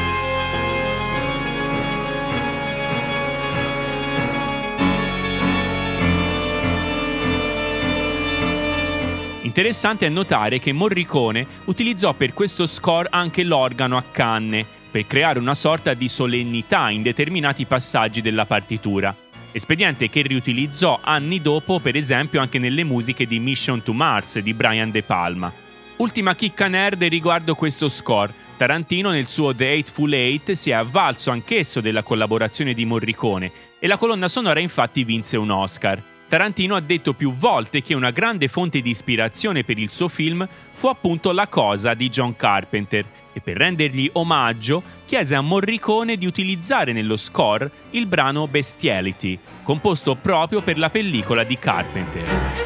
Interessante 9.43 10.05
è 10.05 10.09
notare 10.09 10.59
che 10.59 10.73
Morricone 10.73 11.47
utilizzò 11.67 12.13
per 12.13 12.33
questo 12.33 12.65
score 12.65 13.07
anche 13.09 13.43
l'organo 13.43 13.95
a 13.95 14.03
canne, 14.03 14.76
per 14.97 15.05
creare 15.05 15.37
una 15.37 15.53
sorta 15.53 15.93
di 15.93 16.07
solennità 16.07 16.89
in 16.89 17.03
determinati 17.03 17.65
passaggi 17.65 18.19
della 18.19 18.47
partitura. 18.47 19.15
Espediente 19.51 20.09
che 20.09 20.23
riutilizzò 20.23 21.01
anni 21.03 21.39
dopo, 21.39 21.79
per 21.79 21.95
esempio, 21.95 22.41
anche 22.41 22.57
nelle 22.57 22.83
musiche 22.83 23.27
di 23.27 23.37
Mission 23.37 23.83
to 23.83 23.93
Mars 23.93 24.39
di 24.39 24.55
Brian 24.55 24.89
De 24.89 25.03
Palma. 25.03 25.53
Ultima 25.97 26.33
chicca 26.33 26.67
nerd 26.67 27.03
riguardo 27.03 27.53
questo 27.53 27.89
score. 27.89 28.33
Tarantino 28.57 29.11
nel 29.11 29.27
suo 29.27 29.53
The 29.53 29.69
Eightful 29.69 30.13
Eight 30.13 30.53
si 30.53 30.71
è 30.71 30.73
avvalso 30.73 31.29
anch'esso 31.29 31.79
della 31.79 32.01
collaborazione 32.01 32.73
di 32.73 32.85
Morricone 32.85 33.51
e 33.77 33.85
la 33.85 33.97
colonna 33.97 34.27
sonora 34.27 34.59
infatti 34.59 35.03
vinse 35.03 35.37
un 35.37 35.51
Oscar. 35.51 36.01
Tarantino 36.27 36.75
ha 36.75 36.81
detto 36.81 37.13
più 37.13 37.33
volte 37.33 37.83
che 37.83 37.93
una 37.93 38.09
grande 38.09 38.47
fonte 38.47 38.81
di 38.81 38.89
ispirazione 38.89 39.63
per 39.63 39.77
il 39.77 39.91
suo 39.91 40.07
film 40.07 40.47
fu 40.71 40.87
appunto 40.87 41.31
La 41.31 41.45
Cosa 41.45 41.93
di 41.93 42.09
John 42.09 42.35
Carpenter 42.35 43.05
e 43.37 43.41
per 43.41 43.57
rendergli 43.57 44.09
omaggio 44.13 44.83
chiese 45.05 45.35
a 45.35 45.41
Morricone 45.41 46.17
di 46.17 46.25
utilizzare 46.25 46.91
nello 46.91 47.17
score 47.17 47.71
il 47.91 48.05
brano 48.07 48.47
Bestiality, 48.47 49.39
composto 49.63 50.15
proprio 50.15 50.61
per 50.61 50.77
la 50.77 50.89
pellicola 50.89 51.43
di 51.43 51.57
Carpenter. 51.57 52.65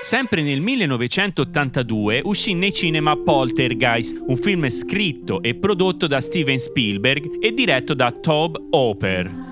Sempre 0.00 0.42
nel 0.42 0.60
1982 0.60 2.22
uscì 2.24 2.54
nei 2.54 2.72
cinema 2.72 3.16
Poltergeist, 3.16 4.22
un 4.26 4.36
film 4.36 4.68
scritto 4.68 5.42
e 5.42 5.54
prodotto 5.54 6.06
da 6.06 6.20
Steven 6.20 6.58
Spielberg 6.58 7.38
e 7.40 7.52
diretto 7.52 7.94
da 7.94 8.10
Tob 8.10 8.60
Hooper. 8.70 9.51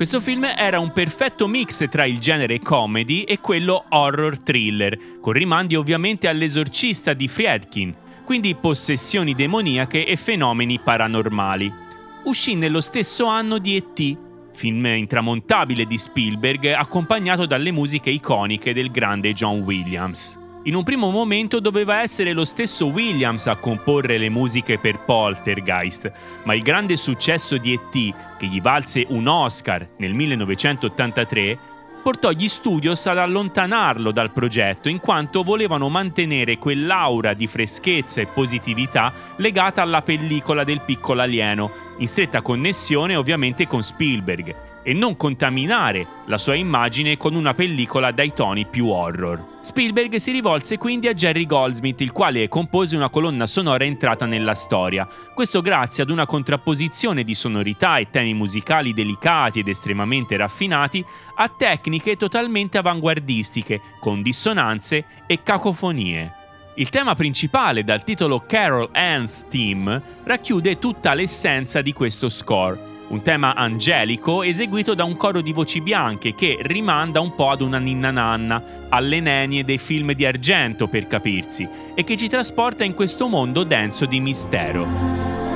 Questo 0.00 0.22
film 0.22 0.46
era 0.56 0.80
un 0.80 0.94
perfetto 0.94 1.46
mix 1.46 1.86
tra 1.90 2.06
il 2.06 2.18
genere 2.20 2.58
comedy 2.58 3.20
e 3.24 3.38
quello 3.38 3.84
horror 3.90 4.38
thriller, 4.38 5.20
con 5.20 5.34
rimandi 5.34 5.74
ovviamente 5.74 6.26
all'esorcista 6.26 7.12
di 7.12 7.28
Friedkin, 7.28 7.94
quindi 8.24 8.54
possessioni 8.54 9.34
demoniache 9.34 10.06
e 10.06 10.16
fenomeni 10.16 10.80
paranormali 10.80 11.70
uscì 12.24 12.54
nello 12.54 12.80
stesso 12.80 13.26
anno 13.26 13.58
di 13.58 13.76
E.T., 13.76 14.16
film 14.54 14.86
intramontabile 14.86 15.84
di 15.84 15.98
Spielberg 15.98 16.68
accompagnato 16.68 17.44
dalle 17.44 17.70
musiche 17.70 18.08
iconiche 18.08 18.72
del 18.72 18.90
grande 18.90 19.34
John 19.34 19.58
Williams. 19.58 20.39
In 20.64 20.74
un 20.74 20.82
primo 20.84 21.08
momento 21.08 21.58
doveva 21.58 22.02
essere 22.02 22.34
lo 22.34 22.44
stesso 22.44 22.88
Williams 22.88 23.46
a 23.46 23.56
comporre 23.56 24.18
le 24.18 24.28
musiche 24.28 24.76
per 24.76 24.98
Poltergeist, 24.98 26.12
ma 26.42 26.52
il 26.52 26.60
grande 26.60 26.98
successo 26.98 27.56
di 27.56 27.72
E.T., 27.72 28.14
che 28.36 28.46
gli 28.46 28.60
valse 28.60 29.06
un 29.08 29.26
Oscar 29.26 29.88
nel 29.96 30.12
1983, 30.12 31.58
portò 32.02 32.30
gli 32.32 32.46
studios 32.46 33.06
ad 33.06 33.16
allontanarlo 33.16 34.12
dal 34.12 34.32
progetto 34.32 34.90
in 34.90 35.00
quanto 35.00 35.42
volevano 35.42 35.88
mantenere 35.88 36.58
quell'aura 36.58 37.32
di 37.32 37.46
freschezza 37.46 38.20
e 38.20 38.26
positività 38.26 39.14
legata 39.36 39.80
alla 39.80 40.02
pellicola 40.02 40.62
del 40.62 40.82
piccolo 40.82 41.22
alieno, 41.22 41.70
in 42.00 42.06
stretta 42.06 42.42
connessione 42.42 43.16
ovviamente 43.16 43.66
con 43.66 43.82
Spielberg, 43.82 44.69
e 44.82 44.92
non 44.92 45.16
contaminare 45.16 46.06
la 46.26 46.38
sua 46.38 46.54
immagine 46.54 47.16
con 47.16 47.34
una 47.34 47.54
pellicola 47.54 48.10
dai 48.12 48.32
toni 48.32 48.66
più 48.66 48.88
horror. 48.88 49.58
Spielberg 49.60 50.16
si 50.16 50.30
rivolse 50.30 50.78
quindi 50.78 51.06
a 51.06 51.12
Jerry 51.12 51.44
Goldsmith, 51.44 52.00
il 52.00 52.12
quale 52.12 52.48
compose 52.48 52.96
una 52.96 53.10
colonna 53.10 53.46
sonora 53.46 53.84
entrata 53.84 54.24
nella 54.24 54.54
storia. 54.54 55.06
Questo 55.34 55.60
grazie 55.60 56.02
ad 56.02 56.10
una 56.10 56.24
contrapposizione 56.24 57.24
di 57.24 57.34
sonorità 57.34 57.98
e 57.98 58.08
temi 58.10 58.32
musicali 58.32 58.94
delicati 58.94 59.58
ed 59.58 59.68
estremamente 59.68 60.36
raffinati 60.36 61.04
a 61.36 61.48
tecniche 61.48 62.16
totalmente 62.16 62.78
avanguardistiche, 62.78 63.80
con 64.00 64.22
dissonanze 64.22 65.04
e 65.26 65.42
cacofonie. 65.42 66.34
Il 66.76 66.88
tema 66.88 67.14
principale, 67.14 67.84
dal 67.84 68.02
titolo 68.02 68.44
Carol 68.46 68.88
Ann's 68.92 69.44
Theme, 69.48 70.00
racchiude 70.24 70.78
tutta 70.78 71.12
l'essenza 71.12 71.82
di 71.82 71.92
questo 71.92 72.30
score. 72.30 72.89
Un 73.10 73.22
tema 73.22 73.56
angelico 73.56 74.44
eseguito 74.44 74.94
da 74.94 75.02
un 75.02 75.16
coro 75.16 75.40
di 75.40 75.52
voci 75.52 75.80
bianche 75.80 76.32
che 76.32 76.58
rimanda 76.60 77.18
un 77.18 77.34
po' 77.34 77.50
ad 77.50 77.60
una 77.60 77.78
ninna 77.78 78.12
nanna, 78.12 78.62
alle 78.88 79.18
nenie 79.18 79.64
dei 79.64 79.78
film 79.78 80.12
di 80.12 80.24
argento 80.24 80.86
per 80.86 81.08
capirsi, 81.08 81.68
e 81.96 82.04
che 82.04 82.16
ci 82.16 82.28
trasporta 82.28 82.84
in 82.84 82.94
questo 82.94 83.26
mondo 83.26 83.64
denso 83.64 84.06
di 84.06 84.20
mistero. 84.20 85.49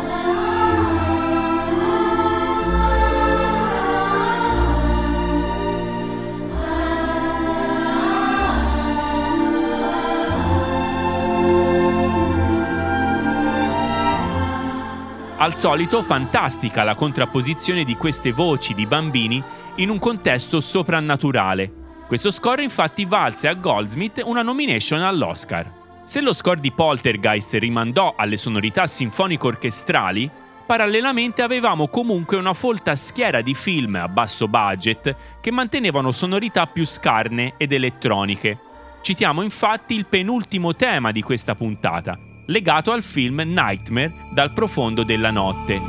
Al 15.44 15.58
solito 15.58 16.02
fantastica 16.02 16.84
la 16.84 16.94
contrapposizione 16.94 17.84
di 17.84 17.96
queste 17.96 18.32
voci 18.32 18.72
di 18.72 18.86
bambini 18.86 19.42
in 19.74 19.90
un 19.90 19.98
contesto 19.98 20.58
soprannaturale. 20.58 21.70
Questo 22.06 22.30
score 22.30 22.62
infatti 22.62 23.04
valse 23.04 23.48
a 23.48 23.52
Goldsmith 23.52 24.22
una 24.24 24.40
nomination 24.40 25.02
all'Oscar. 25.02 25.70
Se 26.02 26.22
lo 26.22 26.32
score 26.32 26.62
di 26.62 26.72
Poltergeist 26.72 27.52
rimandò 27.56 28.14
alle 28.16 28.38
sonorità 28.38 28.86
sinfonico-orchestrali, 28.86 30.30
parallelamente 30.64 31.42
avevamo 31.42 31.88
comunque 31.88 32.38
una 32.38 32.54
folta 32.54 32.96
schiera 32.96 33.42
di 33.42 33.52
film 33.52 33.96
a 33.96 34.08
basso 34.08 34.48
budget 34.48 35.14
che 35.42 35.50
mantenevano 35.50 36.10
sonorità 36.10 36.66
più 36.66 36.86
scarne 36.86 37.52
ed 37.58 37.70
elettroniche. 37.72 38.58
Citiamo 39.02 39.42
infatti 39.42 39.94
il 39.94 40.06
penultimo 40.06 40.74
tema 40.74 41.12
di 41.12 41.20
questa 41.20 41.54
puntata, 41.54 42.18
legato 42.46 42.92
al 42.92 43.02
film 43.02 43.40
Nightmare 43.40 44.12
dal 44.30 44.52
profondo 44.52 45.02
della 45.02 45.30
notte. 45.30 45.80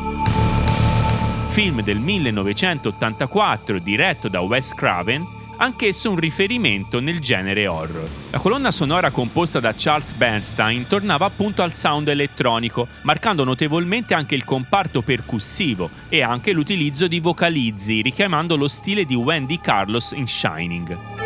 Film 1.49 1.81
del 1.81 1.99
1984 1.99 3.79
diretto 3.79 4.27
da 4.27 4.41
Wes 4.41 4.73
Craven, 4.73 5.25
anch'esso 5.57 6.11
un 6.11 6.17
riferimento 6.17 6.99
nel 6.99 7.19
genere 7.19 7.65
horror. 7.67 8.09
La 8.31 8.39
colonna 8.39 8.71
sonora 8.71 9.09
composta 9.09 9.59
da 9.59 9.73
Charles 9.75 10.13
Bernstein 10.13 10.85
tornava 10.87 11.25
appunto 11.25 11.61
al 11.61 11.73
sound 11.73 12.09
elettronico, 12.09 12.87
marcando 13.03 13.43
notevolmente 13.43 14.13
anche 14.13 14.35
il 14.35 14.43
comparto 14.43 15.01
percussivo 15.01 15.89
e 16.09 16.21
anche 16.21 16.51
l'utilizzo 16.51 17.07
di 17.07 17.19
vocalizzi, 17.21 18.01
richiamando 18.01 18.57
lo 18.57 18.67
stile 18.67 19.05
di 19.05 19.15
Wendy 19.15 19.59
Carlos 19.61 20.11
in 20.11 20.27
Shining. 20.27 21.24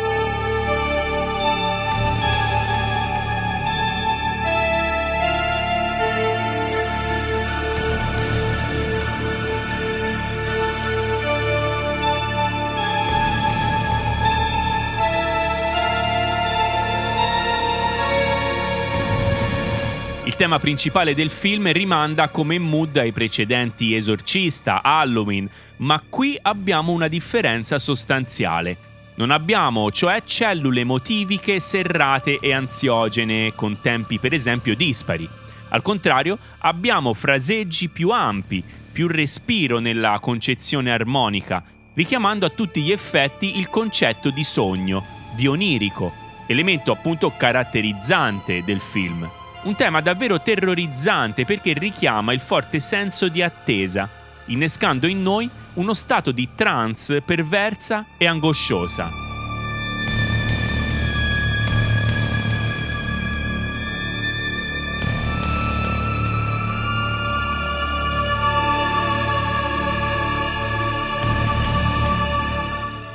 Tema 20.40 20.58
principale 20.58 21.14
del 21.14 21.28
film 21.28 21.70
rimanda 21.70 22.28
come 22.30 22.58
mood 22.58 22.96
ai 22.96 23.12
precedenti 23.12 23.94
Esorcista, 23.94 24.82
Halloween, 24.82 25.46
ma 25.78 26.02
qui 26.08 26.38
abbiamo 26.40 26.92
una 26.92 27.08
differenza 27.08 27.78
sostanziale. 27.78 28.74
Non 29.16 29.32
abbiamo 29.32 29.90
cioè 29.90 30.22
cellule 30.24 30.82
motiviche 30.84 31.60
serrate 31.60 32.38
e 32.40 32.54
ansiogene 32.54 33.52
con 33.54 33.82
tempi 33.82 34.18
per 34.18 34.32
esempio 34.32 34.74
dispari. 34.74 35.28
Al 35.68 35.82
contrario, 35.82 36.38
abbiamo 36.60 37.12
fraseggi 37.12 37.90
più 37.90 38.08
ampi, 38.08 38.64
più 38.90 39.08
respiro 39.08 39.78
nella 39.78 40.20
concezione 40.20 40.90
armonica, 40.90 41.62
richiamando 41.92 42.46
a 42.46 42.50
tutti 42.50 42.80
gli 42.80 42.92
effetti 42.92 43.58
il 43.58 43.68
concetto 43.68 44.30
di 44.30 44.44
sogno, 44.44 45.04
di 45.36 45.46
onirico, 45.46 46.10
elemento 46.46 46.92
appunto 46.92 47.30
caratterizzante 47.36 48.62
del 48.64 48.80
film. 48.80 49.30
Un 49.62 49.74
tema 49.76 50.00
davvero 50.00 50.40
terrorizzante 50.40 51.44
perché 51.44 51.74
richiama 51.74 52.32
il 52.32 52.40
forte 52.40 52.80
senso 52.80 53.28
di 53.28 53.42
attesa, 53.42 54.08
innescando 54.46 55.06
in 55.06 55.22
noi 55.22 55.50
uno 55.74 55.92
stato 55.92 56.30
di 56.30 56.48
trance 56.54 57.20
perversa 57.20 58.06
e 58.16 58.26
angosciosa. 58.26 59.10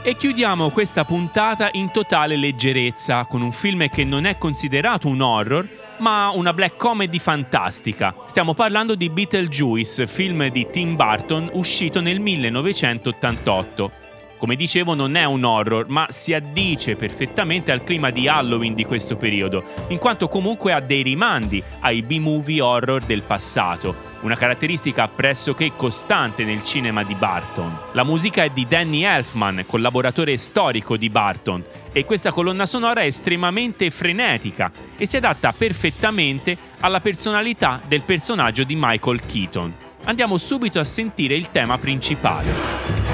E 0.03 0.15
chiudiamo 0.15 0.69
questa 0.69 1.03
puntata 1.03 1.69
in 1.71 1.89
totale 1.89 2.35
leggerezza 2.35 3.25
con 3.25 3.41
un 3.41 3.51
film 3.51 3.89
che 3.89 4.03
non 4.03 4.25
è 4.25 4.37
considerato 4.37 5.07
un 5.07 5.21
horror, 5.21 5.67
ma 5.97 6.31
una 6.33 6.53
black 6.53 6.77
comedy 6.77 7.19
fantastica. 7.19 8.13
Stiamo 8.27 8.53
parlando 8.53 8.95
di 8.95 9.09
Beetlejuice, 9.09 10.07
film 10.07 10.49
di 10.49 10.67
Tim 10.69 10.95
Burton 10.95 11.49
uscito 11.53 12.01
nel 12.01 12.19
1988. 12.19 13.91
Come 14.37 14.55
dicevo 14.55 14.93
non 14.93 15.15
è 15.15 15.23
un 15.23 15.43
horror, 15.43 15.87
ma 15.87 16.07
si 16.09 16.33
addice 16.33 16.95
perfettamente 16.95 17.71
al 17.71 17.83
clima 17.83 18.09
di 18.09 18.27
Halloween 18.27 18.73
di 18.73 18.83
questo 18.83 19.15
periodo, 19.15 19.63
in 19.87 19.97
quanto 19.97 20.27
comunque 20.27 20.73
ha 20.73 20.81
dei 20.81 21.01
rimandi 21.01 21.63
ai 21.79 22.01
B-movie 22.01 22.61
horror 22.61 23.03
del 23.05 23.21
passato, 23.21 24.13
una 24.25 24.35
caratteristica 24.35 25.07
pressoché 25.07 25.73
costante 25.75 26.43
nel 26.43 26.63
cinema 26.63 27.03
di 27.03 27.13
Barton. 27.13 27.77
La 27.91 28.03
musica 28.03 28.43
è 28.43 28.49
di 28.49 28.65
Danny 28.67 29.03
Elfman, 29.03 29.65
collaboratore 29.67 30.35
storico 30.37 30.97
di 30.97 31.09
Barton, 31.09 31.63
e 31.91 32.05
questa 32.05 32.31
colonna 32.31 32.65
sonora 32.65 33.01
è 33.01 33.05
estremamente 33.05 33.91
frenetica 33.91 34.71
e 34.97 35.05
si 35.05 35.17
adatta 35.17 35.53
perfettamente 35.55 36.57
alla 36.79 36.99
personalità 36.99 37.79
del 37.87 38.01
personaggio 38.01 38.63
di 38.63 38.75
Michael 38.75 39.23
Keaton. 39.25 39.73
Andiamo 40.05 40.37
subito 40.37 40.79
a 40.79 40.83
sentire 40.83 41.35
il 41.35 41.51
tema 41.51 41.77
principale. 41.77 43.04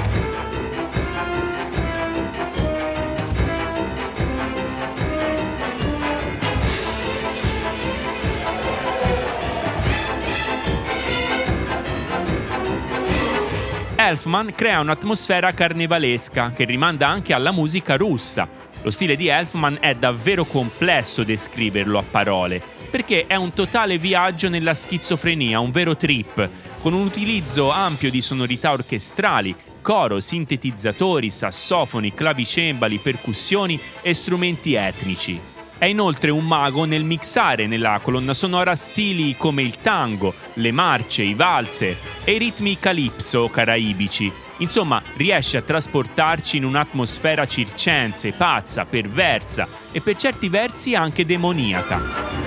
Elfman 14.04 14.52
crea 14.52 14.80
un'atmosfera 14.80 15.52
carnevalesca 15.52 16.50
che 16.50 16.64
rimanda 16.64 17.06
anche 17.06 17.32
alla 17.32 17.52
musica 17.52 17.96
russa. 17.96 18.48
Lo 18.82 18.90
stile 18.90 19.14
di 19.14 19.28
Elfman 19.28 19.76
è 19.78 19.94
davvero 19.94 20.44
complesso 20.44 21.22
descriverlo 21.22 21.98
a 21.98 22.02
parole, 22.02 22.60
perché 22.90 23.28
è 23.28 23.36
un 23.36 23.52
totale 23.52 23.98
viaggio 23.98 24.48
nella 24.48 24.74
schizofrenia, 24.74 25.60
un 25.60 25.70
vero 25.70 25.96
trip, 25.96 26.48
con 26.80 26.94
un 26.94 27.02
utilizzo 27.02 27.70
ampio 27.70 28.10
di 28.10 28.20
sonorità 28.20 28.72
orchestrali, 28.72 29.54
coro, 29.80 30.18
sintetizzatori, 30.18 31.30
sassofoni, 31.30 32.12
clavicembali, 32.12 32.98
percussioni 32.98 33.80
e 34.02 34.14
strumenti 34.14 34.74
etnici. 34.74 35.51
È 35.82 35.86
inoltre 35.86 36.30
un 36.30 36.46
mago 36.46 36.84
nel 36.84 37.02
mixare 37.02 37.66
nella 37.66 37.98
colonna 38.00 38.34
sonora 38.34 38.76
stili 38.76 39.34
come 39.36 39.62
il 39.62 39.78
tango, 39.80 40.32
le 40.52 40.70
marce, 40.70 41.24
i 41.24 41.34
valzer 41.34 41.96
e 42.22 42.34
i 42.34 42.38
ritmi 42.38 42.78
calipso 42.78 43.48
caraibici. 43.48 44.30
Insomma, 44.58 45.02
riesce 45.16 45.56
a 45.56 45.62
trasportarci 45.62 46.58
in 46.58 46.66
un'atmosfera 46.66 47.48
circense, 47.48 48.30
pazza, 48.30 48.84
perversa 48.84 49.66
e 49.90 50.00
per 50.00 50.14
certi 50.14 50.48
versi 50.48 50.94
anche 50.94 51.24
demoniaca. 51.24 52.41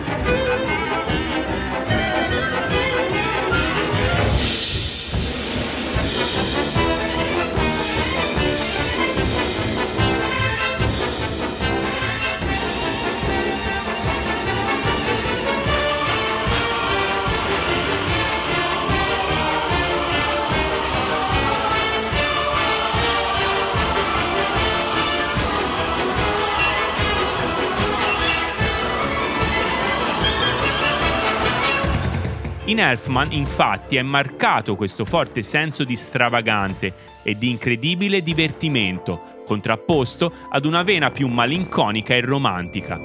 In 32.76 32.82
Elfman 32.82 33.32
infatti 33.32 33.96
è 33.96 34.02
marcato 34.02 34.76
questo 34.76 35.06
forte 35.06 35.44
senso 35.44 35.86
di 35.86 35.96
stravagante 35.96 36.94
e 37.24 37.38
di 37.38 37.50
incredibile 37.50 38.22
divertimento, 38.22 39.44
contrapposto 39.46 40.30
ad 40.50 40.66
una 40.66 40.84
vena 40.84 41.10
più 41.10 41.30
malinconica 41.30 42.14
e 42.16 42.20
romantica. 42.20 43.02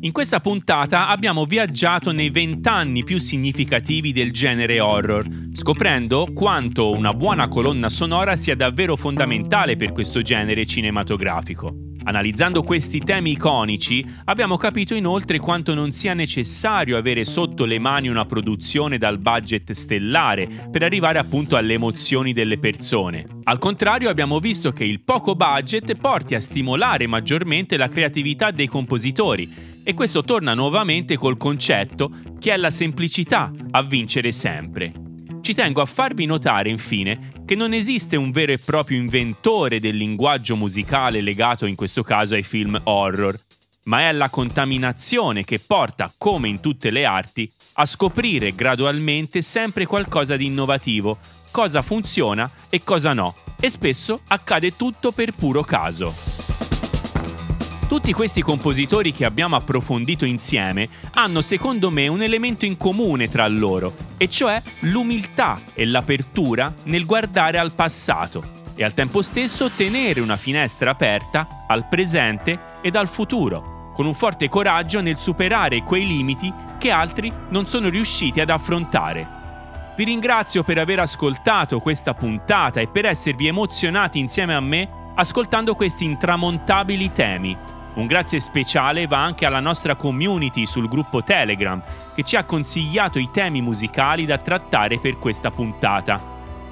In 0.00 0.12
questa 0.12 0.40
puntata 0.40 1.08
abbiamo 1.08 1.46
viaggiato 1.46 2.12
nei 2.12 2.28
vent'anni 2.28 3.02
più 3.02 3.18
significativi 3.18 4.12
del 4.12 4.30
genere 4.30 4.78
horror, 4.78 5.26
scoprendo 5.54 6.28
quanto 6.34 6.90
una 6.90 7.14
buona 7.14 7.48
colonna 7.48 7.88
sonora 7.88 8.36
sia 8.36 8.54
davvero 8.54 8.96
fondamentale 8.96 9.76
per 9.76 9.92
questo 9.92 10.20
genere 10.20 10.66
cinematografico. 10.66 11.83
Analizzando 12.06 12.62
questi 12.62 12.98
temi 12.98 13.30
iconici, 13.32 14.04
abbiamo 14.26 14.58
capito 14.58 14.94
inoltre 14.94 15.38
quanto 15.38 15.72
non 15.72 15.90
sia 15.92 16.12
necessario 16.12 16.98
avere 16.98 17.24
sotto 17.24 17.64
le 17.64 17.78
mani 17.78 18.08
una 18.08 18.26
produzione 18.26 18.98
dal 18.98 19.18
budget 19.18 19.72
stellare 19.72 20.68
per 20.70 20.82
arrivare 20.82 21.18
appunto 21.18 21.56
alle 21.56 21.72
emozioni 21.74 22.34
delle 22.34 22.58
persone. 22.58 23.26
Al 23.44 23.58
contrario, 23.58 24.10
abbiamo 24.10 24.38
visto 24.38 24.70
che 24.72 24.84
il 24.84 25.00
poco 25.00 25.34
budget 25.34 25.94
porti 25.96 26.34
a 26.34 26.40
stimolare 26.40 27.06
maggiormente 27.06 27.78
la 27.78 27.88
creatività 27.88 28.50
dei 28.50 28.66
compositori 28.66 29.82
e 29.82 29.94
questo 29.94 30.22
torna 30.24 30.52
nuovamente 30.52 31.16
col 31.16 31.38
concetto 31.38 32.10
che 32.38 32.52
è 32.52 32.56
la 32.58 32.70
semplicità 32.70 33.50
a 33.70 33.82
vincere 33.82 34.30
sempre. 34.30 35.03
Ci 35.44 35.52
tengo 35.52 35.82
a 35.82 35.86
farvi 35.86 36.24
notare 36.24 36.70
infine 36.70 37.32
che 37.44 37.54
non 37.54 37.74
esiste 37.74 38.16
un 38.16 38.30
vero 38.30 38.52
e 38.52 38.58
proprio 38.58 38.96
inventore 38.96 39.78
del 39.78 39.94
linguaggio 39.94 40.56
musicale 40.56 41.20
legato 41.20 41.66
in 41.66 41.74
questo 41.74 42.02
caso 42.02 42.32
ai 42.32 42.42
film 42.42 42.80
horror, 42.84 43.38
ma 43.84 44.08
è 44.08 44.12
la 44.12 44.30
contaminazione 44.30 45.44
che 45.44 45.60
porta, 45.60 46.10
come 46.16 46.48
in 46.48 46.60
tutte 46.60 46.88
le 46.88 47.04
arti, 47.04 47.46
a 47.74 47.84
scoprire 47.84 48.54
gradualmente 48.54 49.42
sempre 49.42 49.84
qualcosa 49.84 50.38
di 50.38 50.46
innovativo, 50.46 51.18
cosa 51.50 51.82
funziona 51.82 52.50
e 52.70 52.82
cosa 52.82 53.12
no, 53.12 53.34
e 53.60 53.68
spesso 53.68 54.22
accade 54.28 54.74
tutto 54.74 55.12
per 55.12 55.34
puro 55.34 55.62
caso. 55.62 56.53
Tutti 57.94 58.12
questi 58.12 58.42
compositori 58.42 59.12
che 59.12 59.24
abbiamo 59.24 59.54
approfondito 59.54 60.24
insieme 60.24 60.88
hanno 61.12 61.42
secondo 61.42 61.90
me 61.90 62.08
un 62.08 62.22
elemento 62.22 62.64
in 62.64 62.76
comune 62.76 63.28
tra 63.28 63.46
loro, 63.46 63.94
e 64.16 64.28
cioè 64.28 64.60
l'umiltà 64.80 65.60
e 65.74 65.86
l'apertura 65.86 66.74
nel 66.86 67.06
guardare 67.06 67.56
al 67.56 67.72
passato 67.72 68.42
e 68.74 68.82
al 68.82 68.94
tempo 68.94 69.22
stesso 69.22 69.70
tenere 69.70 70.20
una 70.20 70.36
finestra 70.36 70.90
aperta 70.90 71.64
al 71.68 71.86
presente 71.86 72.58
ed 72.82 72.96
al 72.96 73.06
futuro, 73.06 73.92
con 73.94 74.06
un 74.06 74.14
forte 74.16 74.48
coraggio 74.48 75.00
nel 75.00 75.20
superare 75.20 75.84
quei 75.84 76.04
limiti 76.04 76.52
che 76.78 76.90
altri 76.90 77.32
non 77.50 77.68
sono 77.68 77.88
riusciti 77.88 78.40
ad 78.40 78.50
affrontare. 78.50 79.92
Vi 79.96 80.02
ringrazio 80.02 80.64
per 80.64 80.78
aver 80.78 80.98
ascoltato 80.98 81.78
questa 81.78 82.12
puntata 82.12 82.80
e 82.80 82.88
per 82.88 83.04
esservi 83.04 83.46
emozionati 83.46 84.18
insieme 84.18 84.52
a 84.52 84.60
me 84.60 85.02
ascoltando 85.14 85.76
questi 85.76 86.04
intramontabili 86.04 87.12
temi 87.12 87.56
un 87.94 88.06
grazie 88.06 88.40
speciale 88.40 89.06
va 89.06 89.22
anche 89.22 89.46
alla 89.46 89.60
nostra 89.60 89.94
community 89.94 90.66
sul 90.66 90.88
gruppo 90.88 91.22
Telegram 91.22 91.80
che 92.14 92.24
ci 92.24 92.36
ha 92.36 92.44
consigliato 92.44 93.18
i 93.18 93.30
temi 93.32 93.60
musicali 93.60 94.24
da 94.24 94.38
trattare 94.38 94.98
per 94.98 95.18
questa 95.18 95.50
puntata. 95.50 96.20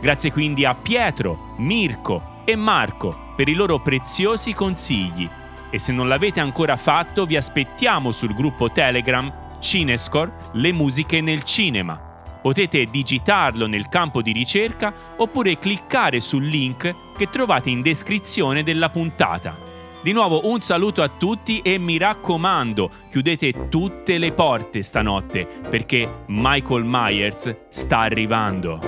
Grazie 0.01 0.33
quindi 0.33 0.65
a 0.65 0.75
Pietro, 0.75 1.55
Mirko 1.59 2.41
e 2.45 2.57
Marco 2.57 3.35
per 3.37 3.49
i 3.49 3.55
loro 3.55 3.79
preziosi 3.79 4.53
consigli. 4.53 5.29
E 5.71 5.79
se 5.79 5.93
non 5.93 6.09
l'avete 6.09 6.41
ancora 6.41 6.77
fatto, 6.77 7.25
vi 7.25 7.37
aspettiamo 7.37 8.11
sul 8.11 8.35
gruppo 8.35 8.73
Telegram 8.73 9.33
Cinescore 9.61 10.33
Le 10.55 10.73
musiche 10.73 11.21
nel 11.21 11.45
cinema. 11.45 12.11
Potete 12.43 12.85
digitarlo 12.87 13.69
nel 13.69 13.89
campo 13.89 14.21
di 14.21 14.33
ricerca 14.33 14.93
oppure 15.17 15.59
cliccare 15.61 16.19
sul 16.19 16.45
link 16.45 16.93
che 17.17 17.31
trovate 17.31 17.71
in 17.71 17.81
descrizione 17.81 18.65
della 18.65 18.89
puntata. 18.89 19.71
Di 20.03 20.11
nuovo 20.11 20.49
un 20.49 20.61
saluto 20.61 21.01
a 21.03 21.09
tutti 21.09 21.61
e 21.61 21.79
mi 21.79 21.97
raccomando, 21.97 22.91
chiudete 23.09 23.69
tutte 23.69 24.19
le 24.19 24.33
porte 24.33 24.83
stanotte 24.83 25.47
perché 25.47 26.25
Michael 26.27 26.83
Myers 26.85 27.55
sta 27.69 28.01
arrivando. 28.01 28.81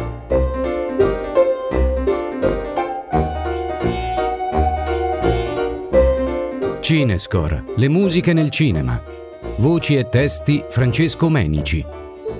Cinescore, 6.81 7.65
le 7.77 7.89
musiche 7.89 8.33
nel 8.33 8.51
cinema. 8.51 9.01
Voci 9.59 9.95
e 9.95 10.09
testi 10.09 10.65
Francesco 10.69 11.29
Menici. 11.29 11.85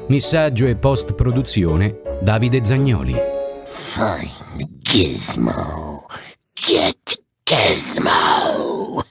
Missaggio 0.09 0.67
e 0.67 0.75
post 0.75 1.15
produzione 1.15 2.01
Davide 2.21 2.65
Zagnoli. 2.65 3.15
Fine 3.65 4.69
Gizmo. 4.81 6.07
Get 6.53 7.24
Gizmo. 7.47 9.05